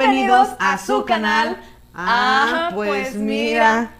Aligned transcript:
Bienvenidos 0.00 0.48
a 0.58 0.78
su 0.78 1.04
canal. 1.04 1.60
Ah, 1.94 2.70
pues 2.72 3.16
mira. 3.16 3.90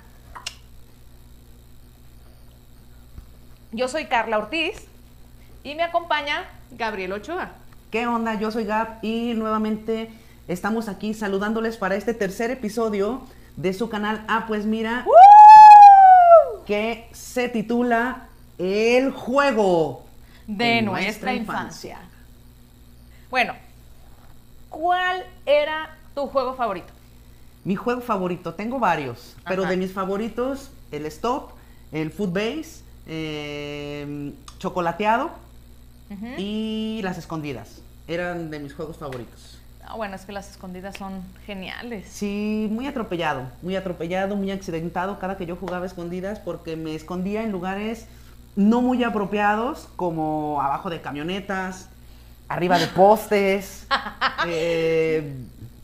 Yo 3.73 3.87
soy 3.87 4.07
Carla 4.07 4.39
Ortiz 4.39 4.87
y 5.63 5.75
me 5.75 5.83
acompaña 5.83 6.45
Gabriel 6.71 7.13
Ochoa. 7.13 7.51
¿Qué 7.91 8.07
onda? 8.07 8.33
Yo 8.41 8.51
soy 8.51 8.65
Gab 8.65 8.99
y 9.03 9.35
nuevamente 9.35 10.11
estamos 10.49 10.89
aquí 10.89 11.13
saludándoles 11.13 11.77
para 11.77 11.97
este 11.97 12.15
tercer 12.15 12.51
episodio 12.51 13.21
de 13.59 13.75
su 13.75 13.91
canal. 13.91 14.25
Ah, 14.27 14.47
pues 14.49 14.65
mira, 14.65 15.05
que 16.65 17.11
se 17.13 17.51
titula 17.51 18.29
El 18.57 19.11
juego 19.11 20.07
de, 20.47 20.81
nuestra, 20.81 21.35
infancia. 21.35 21.99
Bueno, 23.29 23.55
¿cuál 24.71 25.25
era 25.45 25.95
tu 26.15 26.27
juego 26.29 26.55
favorito? 26.55 26.89
Mi 27.65 27.77
juego 27.77 28.01
favorito, 28.01 28.55
tengo 28.55 28.79
varios, 28.79 29.37
pero 29.45 29.67
de 29.67 29.77
mis 29.77 29.93
favoritos, 29.93 30.71
el 30.91 31.05
stop, 31.07 31.51
el 31.93 32.11
footbase, 32.11 32.83
eh, 33.07 34.33
chocolateado 34.59 35.31
y 36.39 37.01
las 37.03 37.19
escondidas. 37.19 37.83
Eran 38.09 38.51
de 38.51 38.61
mis 38.61 38.73
juegos 38.73 38.97
favoritos. 38.97 39.59
Ah, 39.87 39.97
bueno, 39.97 40.15
es 40.15 40.25
que 40.25 40.33
las 40.33 40.51
escondidas 40.51 40.97
son 40.97 41.23
geniales. 41.45 42.07
Sí, 42.09 42.69
muy 42.71 42.87
atropellado, 42.87 43.43
muy 43.61 43.77
atropellado, 43.77 44.37
muy 44.37 44.51
accidentado 44.51 45.19
cada 45.19 45.37
que 45.37 45.47
yo 45.47 45.57
jugaba 45.57 45.85
escondidas 45.85 46.39
porque 46.39 46.77
me 46.77 46.95
escondía 46.95 47.43
en 47.43 47.53
lugares 47.53 48.07
no 48.57 48.83
muy 48.83 49.05
apropiados 49.05 49.89
como 49.97 50.61
abajo 50.63 50.91
de 50.91 51.01
camionetas, 51.01 51.89
arriba 52.51 52.79
de 52.79 52.89
postes. 52.89 53.87
eh, 54.47 55.35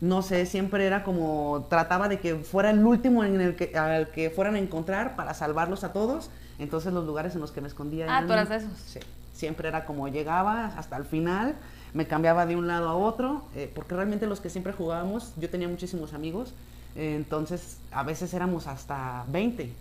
no 0.01 0.21
sé, 0.21 0.45
siempre 0.45 0.85
era 0.85 1.05
como, 1.05 1.67
trataba 1.71 2.09
de 2.09 2.19
que 2.19 2.35
fuera 2.37 2.71
el 2.71 2.85
último 2.85 3.25
en 3.25 3.41
el 3.41 3.57
que, 3.57 3.77
al 3.79 4.09
que 4.11 4.29
fueran 4.29 4.57
a 4.57 4.59
encontrar 4.59 5.17
para 5.17 5.33
salvarlos 5.33 5.85
a 5.85 5.93
todos. 5.93 6.29
Entonces 6.59 6.93
los 6.93 7.07
lugares 7.07 7.35
en 7.35 7.41
los 7.41 7.53
que 7.53 7.61
me 7.61 7.69
escondía... 7.69 8.07
Ah, 8.09 8.25
tú 8.27 8.33
eras 8.33 8.49
de 8.49 8.57
esos. 8.57 8.71
Sí, 8.87 9.01
siempre 9.33 9.69
era 9.69 9.87
como 9.87 10.09
llegaba 10.09 10.67
hasta 10.77 10.97
el 10.97 11.05
final, 11.05 11.55
me 11.95 12.07
cambiaba 12.07 12.45
de 12.47 12.57
un 12.57 12.67
lado 12.67 12.89
a 12.89 12.97
otro, 12.97 13.45
eh, 13.55 13.71
porque 13.75 13.95
realmente 13.95 14.27
los 14.27 14.41
que 14.41 14.51
siempre 14.51 14.73
jugábamos, 14.73 15.33
yo 15.37 15.49
tenía 15.49 15.69
muchísimos 15.69 16.15
amigos, 16.15 16.53
eh, 16.95 17.15
entonces 17.17 17.79
a 17.93 18.03
veces 18.03 18.35
éramos 18.35 18.67
hasta 18.67 19.25
20 19.29 19.73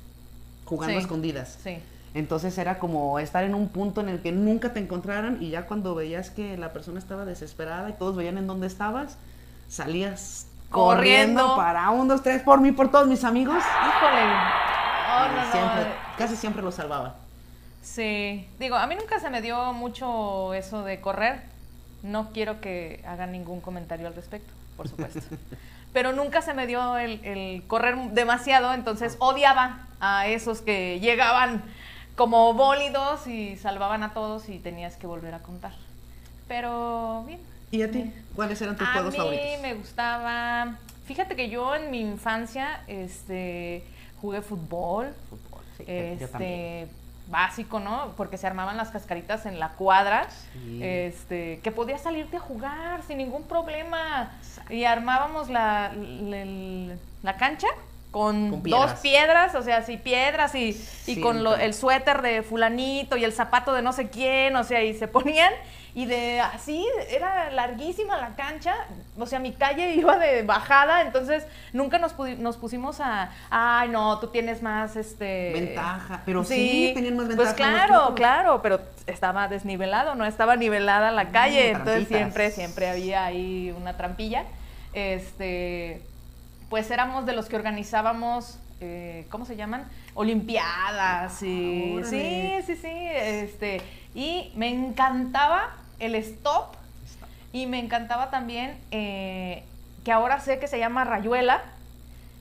jugando 0.65 0.97
a 0.97 1.01
escondidas. 1.01 1.57
Sí. 1.63 1.77
Entonces 2.15 2.57
era 2.57 2.79
como 2.79 3.19
estar 3.19 3.43
en 3.43 3.53
un 3.53 3.67
punto 3.67 3.99
en 3.99 4.07
el 4.07 4.21
que 4.21 4.31
nunca 4.31 4.71
te 4.71 4.79
encontraran 4.79 5.37
y 5.41 5.49
ya 5.49 5.65
cuando 5.65 5.93
veías 5.95 6.29
que 6.29 6.57
la 6.57 6.71
persona 6.71 6.97
estaba 6.97 7.25
desesperada 7.25 7.89
y 7.89 7.93
todos 7.93 8.15
veían 8.15 8.37
en 8.37 8.47
dónde 8.47 8.67
estabas, 8.67 9.17
salías 9.67 10.47
corriendo, 10.69 11.41
Corriendo. 11.41 11.55
para 11.57 11.89
un, 11.89 12.07
dos, 12.07 12.23
tres, 12.23 12.41
por 12.41 12.61
mí, 12.61 12.71
por 12.71 12.89
todos 12.89 13.05
mis 13.07 13.25
amigos. 13.25 13.57
Híjole. 13.57 14.21
Oh, 14.23 15.27
no, 15.27 15.45
no. 15.45 15.51
siempre, 15.51 15.93
casi 16.17 16.35
siempre 16.37 16.63
los 16.63 16.75
salvaba. 16.75 17.15
Sí, 17.81 18.47
digo, 18.59 18.77
a 18.77 18.87
mí 18.87 18.95
nunca 18.95 19.19
se 19.19 19.29
me 19.29 19.41
dio 19.41 19.73
mucho 19.73 20.53
eso 20.53 20.83
de 20.85 21.01
correr. 21.01 21.41
No 22.01 22.29
quiero 22.31 22.61
que 22.61 23.03
hagan 23.05 23.33
ningún 23.33 23.59
comentario 23.59 24.07
al 24.07 24.15
respecto, 24.15 24.53
por 24.77 24.87
supuesto. 24.87 25.19
Pero 25.91 26.13
nunca 26.13 26.41
se 26.41 26.53
me 26.53 26.65
dio 26.65 26.97
el, 26.97 27.19
el 27.25 27.63
correr 27.67 27.97
demasiado, 28.11 28.73
entonces 28.73 29.17
odiaba 29.19 29.79
a 29.99 30.27
esos 30.27 30.61
que 30.61 30.99
llegaban 31.01 31.61
como 32.15 32.53
bólidos 32.53 33.27
y 33.27 33.57
salvaban 33.57 34.03
a 34.03 34.13
todos 34.13 34.49
y 34.49 34.59
tenías 34.59 34.95
que 34.95 35.07
volver 35.07 35.33
a 35.33 35.39
contar. 35.39 35.73
Pero 36.47 37.23
bien. 37.27 37.39
¿Y 37.71 37.81
a 37.81 37.91
ti? 37.91 38.11
¿Cuáles 38.35 38.61
eran 38.61 38.77
tus 38.77 38.87
A 38.87 38.93
juegos 38.93 39.11
mí 39.13 39.17
favoritos? 39.17 39.61
me 39.61 39.73
gustaba. 39.73 40.75
Fíjate 41.05 41.35
que 41.35 41.49
yo 41.49 41.75
en 41.75 41.91
mi 41.91 41.99
infancia 41.99 42.81
este, 42.87 43.83
jugué 44.21 44.41
fútbol. 44.41 45.13
Fútbol, 45.29 45.63
sí, 45.77 45.83
yo- 45.87 46.19
yo 46.19 46.29
también. 46.29 46.51
este, 46.83 46.87
básico, 47.27 47.79
¿no? 47.79 48.13
Porque 48.15 48.37
se 48.37 48.45
armaban 48.47 48.77
las 48.77 48.89
cascaritas 48.89 49.45
en 49.47 49.59
la 49.59 49.69
cuadra. 49.69 50.27
Sí. 50.53 50.79
Este, 50.81 51.59
que 51.63 51.71
podías 51.71 52.01
salirte 52.01 52.37
a 52.37 52.39
jugar 52.39 53.01
sin 53.07 53.17
ningún 53.17 53.43
problema. 53.43 54.31
Y 54.69 54.85
armábamos 54.85 55.49
la, 55.49 55.91
la, 55.93 56.95
la 57.23 57.35
cancha 57.37 57.67
con, 58.15 58.49
Con 58.49 58.63
dos 58.63 58.93
piedras. 59.01 59.55
o 59.55 59.61
sea, 59.61 59.81
sí, 59.81 59.97
piedras 59.97 60.55
y, 60.55 60.81
y 61.05 61.19
con 61.19 61.43
lo- 61.43 61.57
el 61.57 61.73
suéter 61.73 62.21
de 62.21 62.43
fulanito 62.43 63.17
y 63.17 63.25
el 63.25 63.33
zapato 63.33 63.73
de 63.73 63.81
no 63.81 63.91
sé 63.91 64.09
quién, 64.09 64.55
o 64.55 64.63
sea, 64.63 64.81
y 64.83 64.93
se 64.93 65.07
ponían 65.09 65.51
y 65.93 66.05
de 66.05 66.39
así, 66.39 66.85
era 67.09 67.51
larguísima 67.51 68.15
la 68.17 68.35
cancha, 68.37 68.73
o 69.17 69.25
sea, 69.25 69.39
mi 69.39 69.51
calle 69.51 69.95
iba 69.95 70.17
de 70.17 70.43
bajada, 70.43 71.01
entonces 71.01 71.45
nunca 71.73 71.97
nos, 71.97 72.17
nos 72.37 72.55
pusimos 72.55 73.01
a, 73.01 73.31
ay, 73.49 73.89
no, 73.89 74.17
tú 74.19 74.27
tienes 74.27 74.61
más, 74.61 74.95
este... 74.95 75.51
Ventaja, 75.53 76.21
pero 76.25 76.45
sí 76.45 76.91
tenían 76.95 77.17
más 77.17 77.25
Pues 77.27 77.37
ventaja 77.37 77.55
que 77.55 77.63
claro, 77.87 78.15
claro, 78.15 78.61
pero 78.61 78.79
estaba 79.07 79.49
desnivelado, 79.49 80.15
no 80.15 80.25
estaba 80.25 80.55
nivelada 80.55 81.11
la 81.11 81.31
calle, 81.31 81.71
entonces 81.71 82.07
siempre, 82.07 82.51
siempre 82.51 82.89
había 82.89 83.25
ahí 83.25 83.73
una 83.77 83.97
trampilla. 83.97 84.45
Este, 84.93 86.01
pues 86.75 86.91
éramos 86.91 87.25
de 87.25 87.31
los 87.31 87.45
que 87.45 87.55
organizábamos, 87.55 88.59
eh, 88.81 89.27
¿cómo 89.29 89.45
se 89.45 89.55
llaman? 89.55 89.85
Olimpiadas 90.13 91.41
y 91.41 91.95
Ah, 91.97 92.03
sí, 92.03 92.51
sí, 92.65 92.75
sí, 92.75 92.91
este, 92.91 93.81
y 94.13 94.51
me 94.57 94.67
encantaba 94.67 95.69
el 95.99 96.15
stop 96.15 96.75
y 97.53 97.65
me 97.65 97.79
encantaba 97.79 98.29
también 98.29 98.77
eh, 98.91 99.63
que 100.03 100.11
ahora 100.11 100.41
sé 100.41 100.59
que 100.59 100.67
se 100.67 100.77
llama 100.77 101.05
rayuela, 101.05 101.61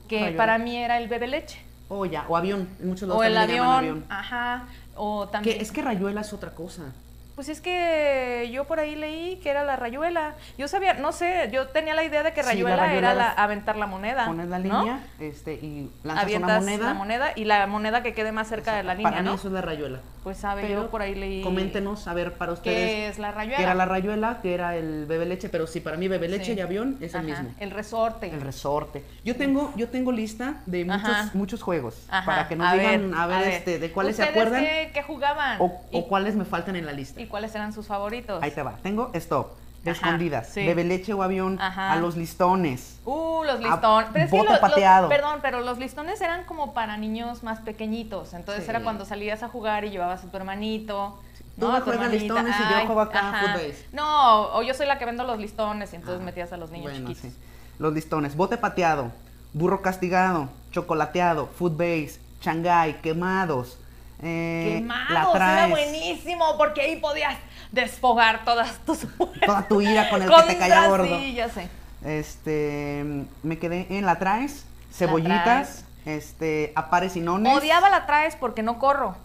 que 0.09 0.19
Rayuela. 0.19 0.37
para 0.37 0.57
mí 0.57 0.75
era 0.75 0.97
el 0.97 1.07
bebe 1.07 1.27
leche. 1.27 1.57
O 1.87 2.05
ya, 2.05 2.25
o 2.27 2.35
avión. 2.35 2.67
En 2.81 2.89
muchos 2.89 3.07
lados 3.07 3.21
O 3.21 3.23
el 3.23 3.37
avión, 3.37 3.85
llaman 3.85 4.05
ajá, 4.09 4.65
o 4.97 5.29
también... 5.29 5.59
Que 5.59 5.63
es 5.63 5.71
que 5.71 5.81
rayuela 5.81 6.19
es 6.19 6.33
otra 6.33 6.51
cosa. 6.51 6.91
Pues 7.35 7.49
es 7.49 7.59
que 7.61 8.49
yo 8.53 8.63
por 8.63 8.79
ahí 8.79 8.95
leí 8.95 9.35
que 9.43 9.49
era 9.49 9.63
la 9.65 9.75
rayuela. 9.75 10.35
Yo 10.57 10.67
sabía, 10.69 10.93
no 10.93 11.11
sé, 11.11 11.49
yo 11.51 11.67
tenía 11.67 11.93
la 11.93 12.03
idea 12.03 12.23
de 12.23 12.31
que 12.33 12.41
Sí, 12.43 12.47
la 12.61 12.75
rayuela, 12.77 12.93
era 12.95 13.13
la, 13.13 13.31
aventar 13.31 13.75
la 13.75 13.87
moneda. 13.87 14.25
Pones 14.25 14.47
la 14.47 14.59
¿no? 14.59 14.79
línea 14.79 14.99
este, 15.19 15.53
y 15.55 15.91
lanzas 16.03 16.23
Avientas 16.23 16.49
una 16.63 16.71
moneda. 16.71 16.85
la 16.87 16.93
moneda 16.93 17.31
y 17.35 17.43
la 17.43 17.67
moneda 17.67 18.03
que 18.03 18.13
quede 18.13 18.31
más 18.31 18.47
cerca 18.47 18.73
de 18.75 18.83
la 18.83 18.93
línea, 18.95 19.11
Para 19.11 19.21
mí 19.21 19.27
¿no? 19.27 19.35
eso 19.35 19.47
es 19.49 19.53
la 19.53 19.61
rayuela. 19.61 19.99
Pues 20.23 20.37
sabe, 20.37 20.61
Pero 20.63 20.83
yo 20.83 20.89
por 20.89 21.01
ahí 21.03 21.13
leí. 21.13 21.41
Coméntenos, 21.43 22.07
a 22.07 22.13
ver, 22.15 22.33
para 22.33 22.53
ustedes. 22.53 22.75
¿Qué 22.89 23.07
es 23.09 23.19
la 23.19 23.31
rayuela? 23.31 23.57
Que 23.57 23.63
era 23.63 23.75
la 23.75 23.85
rayuela, 23.85 24.39
que 24.41 24.53
era 24.55 24.75
el 24.75 25.05
bebe 25.05 25.25
leche, 25.27 25.49
pero 25.49 25.67
sí, 25.67 25.81
para 25.81 25.97
mí 25.97 26.07
bebe 26.07 26.27
leche 26.29 26.45
Sí. 26.45 26.53
y 26.53 26.61
avión 26.61 26.97
es 27.01 27.13
el 27.15 27.23
mismo. 27.23 27.53
El 27.59 27.69
resorte. 27.71 28.29
El 28.29 28.41
resorte. 28.41 29.03
Yo 29.23 29.35
tengo, 29.35 29.71
yo 29.75 29.89
tengo 29.89 30.11
lista 30.11 30.61
de 30.65 30.87
Ajá. 30.89 31.07
muchos, 31.07 31.35
muchos 31.35 31.61
juegos. 31.61 32.05
Ajá, 32.09 32.25
Para 32.25 32.47
que 32.47 32.55
nos 32.55 32.71
digan, 32.73 33.13
a 33.13 33.27
ver, 33.27 33.47
este, 33.49 33.77
de 33.77 33.91
cuáles 33.91 34.15
se 34.15 34.23
¿Ustedes 34.23 34.41
acuerdan 34.47 34.63
Qué, 34.63 34.91
qué 34.93 35.03
jugaban? 35.03 35.57
o, 35.61 35.81
¿Y, 35.91 35.97
o 35.99 36.07
cuáles 36.07 36.35
me 36.35 36.45
faltan 36.45 36.75
en 36.75 36.85
la 36.87 36.91
lista. 36.93 37.21
Y 37.25 37.27
cuáles 37.27 37.53
eran 37.55 37.73
sus 37.73 37.87
favoritos? 37.87 38.41
Ahí 38.41 38.51
te 38.51 38.63
va. 38.63 38.77
Tengo 38.83 39.09
stop, 39.13 39.47
Ajá, 39.81 39.91
escondidas, 39.91 40.49
sí. 40.49 40.65
bebe 40.65 40.83
leche 40.83 41.13
o 41.13 41.21
avión, 41.21 41.59
Ajá. 41.59 41.91
a 41.91 41.95
los 41.97 42.15
listones. 42.15 42.99
Uh, 43.05 43.43
los 43.43 43.59
listones. 43.59 44.09
Pero 44.13 44.25
es 44.25 44.31
bote 44.31 44.43
los- 44.45 44.51
los- 44.53 44.59
pateado. 44.71 45.09
perdón, 45.09 45.39
pero 45.41 45.59
los 45.61 45.77
listones 45.77 46.21
eran 46.21 46.43
como 46.45 46.73
para 46.73 46.97
niños 46.97 47.43
más 47.43 47.59
pequeñitos. 47.59 48.33
Entonces 48.33 48.63
Sí. 48.63 48.69
era 48.69 48.81
cuando 48.81 49.05
salías 49.05 49.43
a 49.43 49.47
jugar 49.49 49.85
y 49.85 49.89
llevabas 49.91 50.23
a 50.23 50.27
tu 50.31 50.37
hermanito. 50.37 51.19
Tú 51.59 51.67
juegas 51.67 51.87
hermanita. 51.87 52.23
listones 52.23 52.55
y 52.59 52.63
yo 52.73 52.85
juego 52.85 53.01
acá. 53.01 53.55
No, 53.93 54.49
o 54.53 54.61
yo 54.63 54.73
soy 54.73 54.87
la 54.87 54.97
que 54.97 55.05
vendo 55.05 55.23
los 55.23 55.37
listones 55.39 55.93
y 55.93 55.95
entonces 55.97 56.19
Ah, 56.21 56.25
metías 56.25 56.51
a 56.51 56.57
los 56.57 56.69
niños 56.71 56.91
bueno, 56.91 57.07
chiquitos. 57.09 57.31
sí. 57.31 57.37
Los 57.79 57.93
listones, 57.93 58.35
bote 58.35 58.57
pateado, 58.57 59.11
burro 59.53 59.81
castigado, 59.81 60.49
chocolateado, 60.71 61.47
footbase, 61.47 62.19
changay, 62.41 63.01
quemados. 63.01 63.77
Eh, 64.21 64.81
la 64.83 64.97
Quemados, 65.05 65.35
era 65.35 65.67
buenísimo 65.67 66.57
porque 66.57 66.81
ahí 66.81 66.95
podías 66.97 67.35
desfogar 67.71 68.45
todas 68.45 68.77
tus 68.85 68.99
Toda 69.45 69.67
tu 69.67 69.81
ira 69.81 70.09
con 70.09 70.21
el 70.21 70.29
que 70.29 70.43
te 70.43 70.57
caía 70.57 70.87
gordo. 70.87 71.19
Sí, 71.19 71.33
ya 71.33 71.49
sé. 71.49 71.67
Este, 72.03 73.03
me 73.43 73.57
quedé 73.57 73.87
en 73.89 74.05
la 74.05 74.19
traes, 74.19 74.65
cebollitas, 74.93 75.85
este, 76.05 76.71
apares 76.75 77.15
y 77.15 77.19
nones. 77.19 77.55
Odiaba 77.55 77.89
la 77.89 78.05
traes 78.05 78.35
porque 78.35 78.63
no 78.63 78.79
corro. 78.79 79.15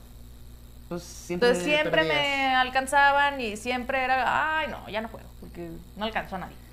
Pues 0.89 1.05
siempre 1.05 1.51
Entonces 1.51 1.73
siempre 1.73 2.03
perdías. 2.05 2.17
me 2.17 2.55
alcanzaban 2.57 3.41
y 3.41 3.57
siempre 3.57 4.03
era, 4.03 4.59
ay 4.59 4.67
no, 4.69 4.89
ya 4.89 5.01
no 5.01 5.09
juego 5.09 5.29
porque 5.39 5.71
no 5.97 6.05
alcanzó 6.05 6.37
a 6.37 6.41
nadie. 6.41 6.57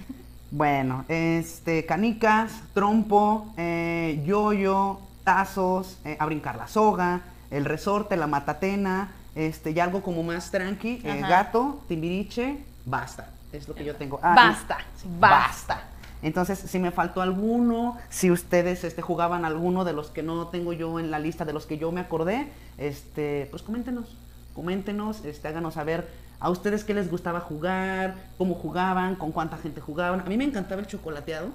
Bueno, 0.50 1.04
este, 1.10 1.86
canicas, 1.86 2.54
trompo, 2.74 3.54
eh, 3.58 4.24
yoyo, 4.25 5.02
tazos, 5.25 6.00
eh, 6.06 6.16
a 6.18 6.25
brincar 6.25 6.56
la 6.56 6.70
soga, 6.70 7.20
el 7.52 7.66
resorte, 7.66 8.16
la 8.18 8.28
matatena, 8.28 9.12
este, 9.36 9.72
y 9.72 9.80
algo 9.80 10.02
como 10.02 10.24
más 10.24 10.52
tranqui, 10.52 11.02
eh, 11.04 11.22
gato, 11.22 11.82
timbiriche, 11.88 12.58
basta. 12.86 13.30
Es 13.52 13.68
lo 13.68 13.76
que 13.76 13.86
yo 13.86 13.96
tengo. 13.96 14.20
Ah, 14.22 14.34
y- 14.34 14.36
Basta, 14.36 14.78
sí, 15.02 15.08
basta. 15.20 15.82
Entonces, 16.24 16.58
si 16.60 16.80
me 16.80 16.92
faltó 16.92 17.22
alguno, 17.22 17.96
si 18.10 18.32
ustedes 18.32 18.84
este, 18.84 19.02
jugaban 19.02 19.46
alguno 19.46 19.86
de 19.86 19.94
los 19.94 20.10
que 20.10 20.24
no 20.24 20.48
tengo 20.48 20.74
yo 20.74 21.00
en 21.00 21.12
la 21.12 21.20
lista, 21.20 21.46
de 21.46 21.54
los 21.54 21.66
que 21.68 21.78
yo 21.78 21.92
me 21.92 22.02
acordé, 22.02 22.48
este, 22.78 23.48
pues 23.52 23.62
coméntenos, 23.62 24.18
coméntenos, 24.56 25.24
este, 25.26 25.48
háganos 25.48 25.76
saber 25.76 26.10
a 26.40 26.50
ustedes 26.50 26.84
qué 26.84 26.94
les 26.96 27.10
gustaba 27.10 27.40
jugar, 27.40 28.16
cómo 28.38 28.56
jugaban, 28.56 29.16
con 29.16 29.32
cuánta 29.32 29.58
gente 29.58 29.80
jugaban. 29.82 30.20
A 30.22 30.24
mí 30.24 30.38
me 30.38 30.44
encantaba 30.44 30.82
el 30.82 30.88
chocolateado 30.88 31.50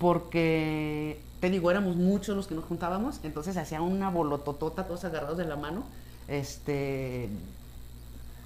porque, 0.00 1.20
te 1.40 1.50
digo, 1.50 1.70
éramos 1.70 1.94
muchos 1.94 2.34
los 2.34 2.46
que 2.46 2.54
nos 2.54 2.64
juntábamos, 2.64 3.20
entonces 3.22 3.58
hacía 3.58 3.82
una 3.82 4.08
bolototota 4.08 4.86
todos 4.86 5.04
agarrados 5.04 5.36
de 5.36 5.44
la 5.44 5.56
mano. 5.56 5.84
Este, 6.26 7.28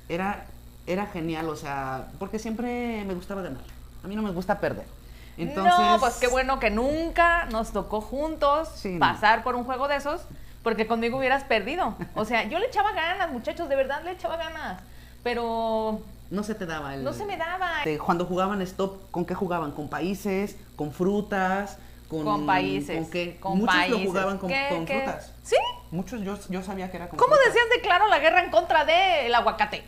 era, 0.09 0.47
era 0.89 1.07
genial, 1.07 1.49
o 1.49 1.55
sea, 1.55 2.09
porque 2.19 2.41
siempre 2.41 3.05
me 3.07 3.15
gustaba 3.15 3.41
ganar. 3.41 3.63
A 4.03 4.09
mí 4.09 4.17
no 4.17 4.23
me 4.23 4.33
gusta 4.33 4.59
perder. 4.59 4.85
Entonces, 5.37 5.73
no, 5.79 5.99
pues 6.01 6.15
qué 6.17 6.27
bueno 6.27 6.59
que 6.59 6.71
nunca 6.71 7.47
nos 7.47 7.71
tocó 7.71 8.01
juntos 8.01 8.69
Sí, 8.75 8.95
no. 8.95 9.01
pasar 9.01 9.45
por 9.45 9.55
un 9.55 9.63
juego 9.63 9.87
de 9.87 9.95
esos, 9.95 10.23
porque 10.65 10.89
conmigo 10.89 11.19
hubieras 11.19 11.45
perdido. 11.45 11.95
O 12.17 12.25
sea, 12.25 12.49
yo 12.49 12.59
le 12.59 12.67
echaba 12.67 12.93
ganas, 12.95 13.31
muchachos, 13.31 13.69
de 13.69 13.77
verdad 13.77 14.03
le 14.03 14.11
echaba 14.11 14.37
ganas. 14.37 14.83
Pero 15.23 16.03
no 16.35 16.43
se 16.43 16.55
te 16.55 16.67
daba 16.67 16.95
el... 16.95 17.05
no 17.05 17.13
se 17.13 17.25
me 17.25 17.37
daba. 17.37 17.83
de 17.85 17.99
cuando 17.99 18.27
jugaban 18.27 18.61
stop, 18.63 19.11
¿con 19.11 19.25
qué 19.25 19.35
jugaban? 19.35 19.73
¿Con 19.73 19.89
países? 19.89 20.57
¿Con 20.77 20.93
frutas? 20.93 21.79
¿Con, 22.09 22.25
Con 22.25 22.47
países. 22.47 22.97
¿Con 23.01 23.11
qué? 23.11 23.39
Con 23.41 23.59
Muchos 23.59 23.75
países. 23.75 23.99
lo 24.01 24.07
jugaban 24.11 24.39
con, 24.39 24.49
¿Qué- 24.51 24.67
con 24.69 24.85
qué? 24.87 25.03
frutas. 25.03 25.33
¿Sí? 25.43 25.57
Muchos 25.91 26.21
yo, 26.23 26.39
yo 26.49 26.63
sabía 26.63 26.91
que 26.91 26.97
era 26.99 27.09
con 27.09 27.19
¿Cómo 27.19 27.35
frutas. 27.35 27.55
decías 27.55 27.67
declaro 27.75 28.09
la 28.09 28.19
guerra 28.19 28.45
en 28.45 28.51
contra 28.51 28.85
del 28.85 29.35
aguacate? 29.35 29.85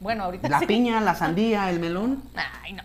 Bueno, 0.00 0.24
ahorita 0.24 0.48
La 0.48 0.58
sí. 0.60 0.66
piña, 0.66 1.00
la 1.00 1.14
sandía, 1.14 1.68
el 1.70 1.80
melón. 1.80 2.22
Ay, 2.62 2.72
no. 2.74 2.82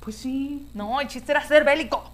Pues 0.00 0.16
sí. 0.16 0.68
No, 0.74 1.00
el 1.00 1.08
chiste 1.08 1.32
era 1.32 1.42
ser 1.46 1.64
bélico. 1.64 2.10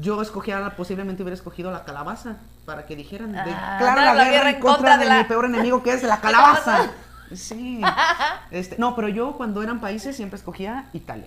Yo 0.00 0.20
escogía, 0.22 0.70
posiblemente 0.76 1.22
hubiera 1.22 1.34
escogido 1.34 1.70
la 1.70 1.84
calabaza 1.84 2.36
para 2.64 2.86
que 2.86 2.96
dijeran, 2.96 3.32
de, 3.32 3.38
Ah, 3.40 3.76
claro, 3.78 4.00
la, 4.14 4.30
guerra, 4.30 4.50
en 4.50 4.60
contra, 4.60 4.96
de, 4.96 5.04
la- 5.04 5.18
mi 5.18 5.24
peor 5.24 5.44
enemigo 5.44 5.82
que 5.82 5.92
es 5.92 6.02
la 6.02 6.20
calabaza. 6.20 6.90
sí. 7.34 7.80
Este, 8.50 8.76
no, 8.78 8.94
pero 8.96 9.08
yo 9.08 9.32
cuando 9.36 9.62
eran 9.62 9.80
países 9.80 10.16
siempre 10.16 10.38
escogía 10.38 10.86
Italia. 10.92 11.26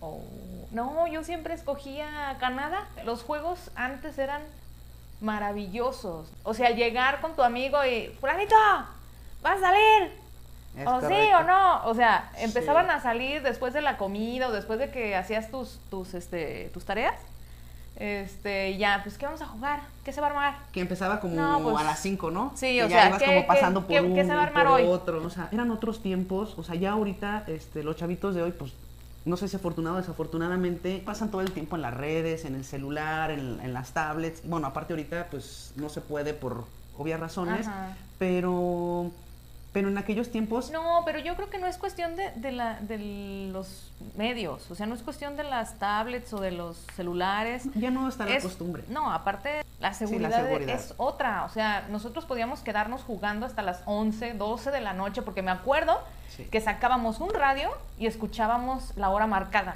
Oh, 0.00 0.20
No, 0.70 1.06
yo 1.06 1.22
siempre 1.24 1.54
escogía 1.54 2.36
Canadá. 2.40 2.86
Los 3.04 3.22
juegos 3.22 3.70
antes 3.74 4.18
eran 4.18 4.42
maravillosos. 5.20 6.28
O 6.42 6.54
sea, 6.54 6.70
llegar 6.70 7.20
con 7.20 7.34
tu 7.34 7.42
amigo 7.42 7.84
y, 7.84 8.08
fulanito, 8.20 8.54
¿vas 9.42 9.58
a 9.58 9.60
salir? 9.60 10.12
Es 10.76 10.86
o 10.86 11.00
sí 11.00 11.32
o 11.38 11.42
no. 11.44 11.86
O 11.86 11.94
sea, 11.94 12.30
Sí. 12.36 12.44
empezaban 12.44 12.90
a 12.90 13.00
salir 13.00 13.42
después 13.42 13.72
de 13.72 13.80
la 13.80 13.96
comida 13.96 14.48
o 14.48 14.52
después 14.52 14.78
de 14.78 14.90
que 14.90 15.14
hacías 15.16 15.50
tus, 15.50 15.78
tus, 15.90 16.14
este, 16.14 16.70
tus 16.74 16.84
tareas. 16.84 17.14
Este, 17.96 18.76
ya, 18.76 19.00
pues, 19.04 19.16
¿qué 19.18 19.26
vamos 19.26 19.40
a 19.42 19.46
jugar? 19.46 19.80
¿Qué 20.04 20.12
se 20.12 20.20
va 20.20 20.26
a 20.26 20.30
armar? 20.30 20.54
Que 20.72 20.80
empezaba 20.80 21.20
como 21.20 21.36
No, 21.36 21.60
pues, 21.62 21.76
a 21.78 21.84
las 21.84 22.00
5, 22.00 22.30
¿no? 22.30 22.52
sí, 22.56 22.66
Que 22.66 22.84
o 22.84 22.88
ya 22.88 22.96
sea, 22.96 23.08
ibas 23.08 23.18
¿qué- 23.20 23.26
como 23.26 23.40
qué- 23.40 23.46
pasando 23.46 23.80
por 23.82 23.88
qué- 23.88 24.00
uno 24.00 24.14
qué 24.14 24.24
se 24.24 24.34
va 24.34 24.40
a 24.40 24.46
armar 24.46 24.64
por 24.66 24.72
hoy? 24.74 24.82
otro. 24.86 25.24
O 25.24 25.30
sea, 25.30 25.48
eran 25.52 25.70
otros 25.70 26.02
tiempos. 26.02 26.54
O 26.58 26.64
sea, 26.64 26.74
ya 26.74 26.92
ahorita 26.92 27.44
este, 27.46 27.82
los 27.84 27.96
chavitos 27.96 28.34
de 28.34 28.42
hoy, 28.42 28.52
pues, 28.52 28.72
no 29.24 29.36
sé 29.36 29.48
si 29.48 29.56
afortunado 29.56 29.96
o 29.96 29.98
desafortunadamente, 30.00 31.02
pasan 31.06 31.30
todo 31.30 31.40
el 31.40 31.52
tiempo 31.52 31.76
en 31.76 31.82
las 31.82 31.94
redes, 31.94 32.44
en 32.44 32.56
el 32.56 32.64
celular, 32.64 33.30
en, 33.30 33.60
en 33.60 33.72
las 33.72 33.92
tablets. 33.92 34.42
Bueno, 34.46 34.66
aparte 34.66 34.92
ahorita, 34.92 35.28
pues, 35.30 35.72
no 35.76 35.88
se 35.88 36.00
puede 36.00 36.34
por 36.34 36.64
obvias 36.98 37.20
razones. 37.20 37.66
Ajá. 37.68 37.96
Pero, 38.18 39.10
pero 39.74 39.88
en 39.88 39.98
aquellos 39.98 40.30
tiempos, 40.30 40.70
No, 40.70 41.02
pero 41.04 41.18
yo 41.18 41.34
creo 41.34 41.50
que 41.50 41.58
no 41.58 41.66
es 41.66 41.76
cuestión 41.78 42.14
de, 42.14 42.30
de 42.36 42.52
la, 42.52 42.78
de 42.80 42.96
los 43.52 43.90
medios, 44.16 44.70
o 44.70 44.76
sea, 44.76 44.86
no 44.86 44.94
es 44.94 45.02
cuestión 45.02 45.36
de 45.36 45.42
las 45.42 45.80
tablets 45.80 46.32
o 46.32 46.38
de 46.40 46.52
los 46.52 46.76
celulares. 46.94 47.64
ya 47.74 47.90
no 47.90 48.08
está 48.08 48.24
la 48.24 48.36
Es- 48.36 48.44
costumbre. 48.44 48.84
No, 48.88 49.12
aparte, 49.12 49.64
la 49.80 49.88
la 49.88 49.94
seguridad, 49.94 50.48
es 50.70 50.94
otra. 50.96 51.44
O 51.44 51.48
sea, 51.48 51.86
nosotros 51.90 52.24
podíamos 52.24 52.60
quedarnos 52.60 53.02
jugando 53.02 53.44
hasta 53.46 53.62
las 53.62 53.82
11, 53.86 54.34
12 54.34 54.70
de 54.70 54.80
la 54.80 54.92
noche, 54.92 55.22
porque 55.22 55.42
me 55.42 55.50
acuerdo 55.50 55.98
Sí. 56.30 56.44
que 56.44 56.60
sacábamos 56.60 57.18
un 57.18 57.30
radio 57.34 57.70
y 57.98 58.06
escuchábamos 58.06 58.96
la 58.96 59.10
hora 59.10 59.26
marcada. 59.26 59.74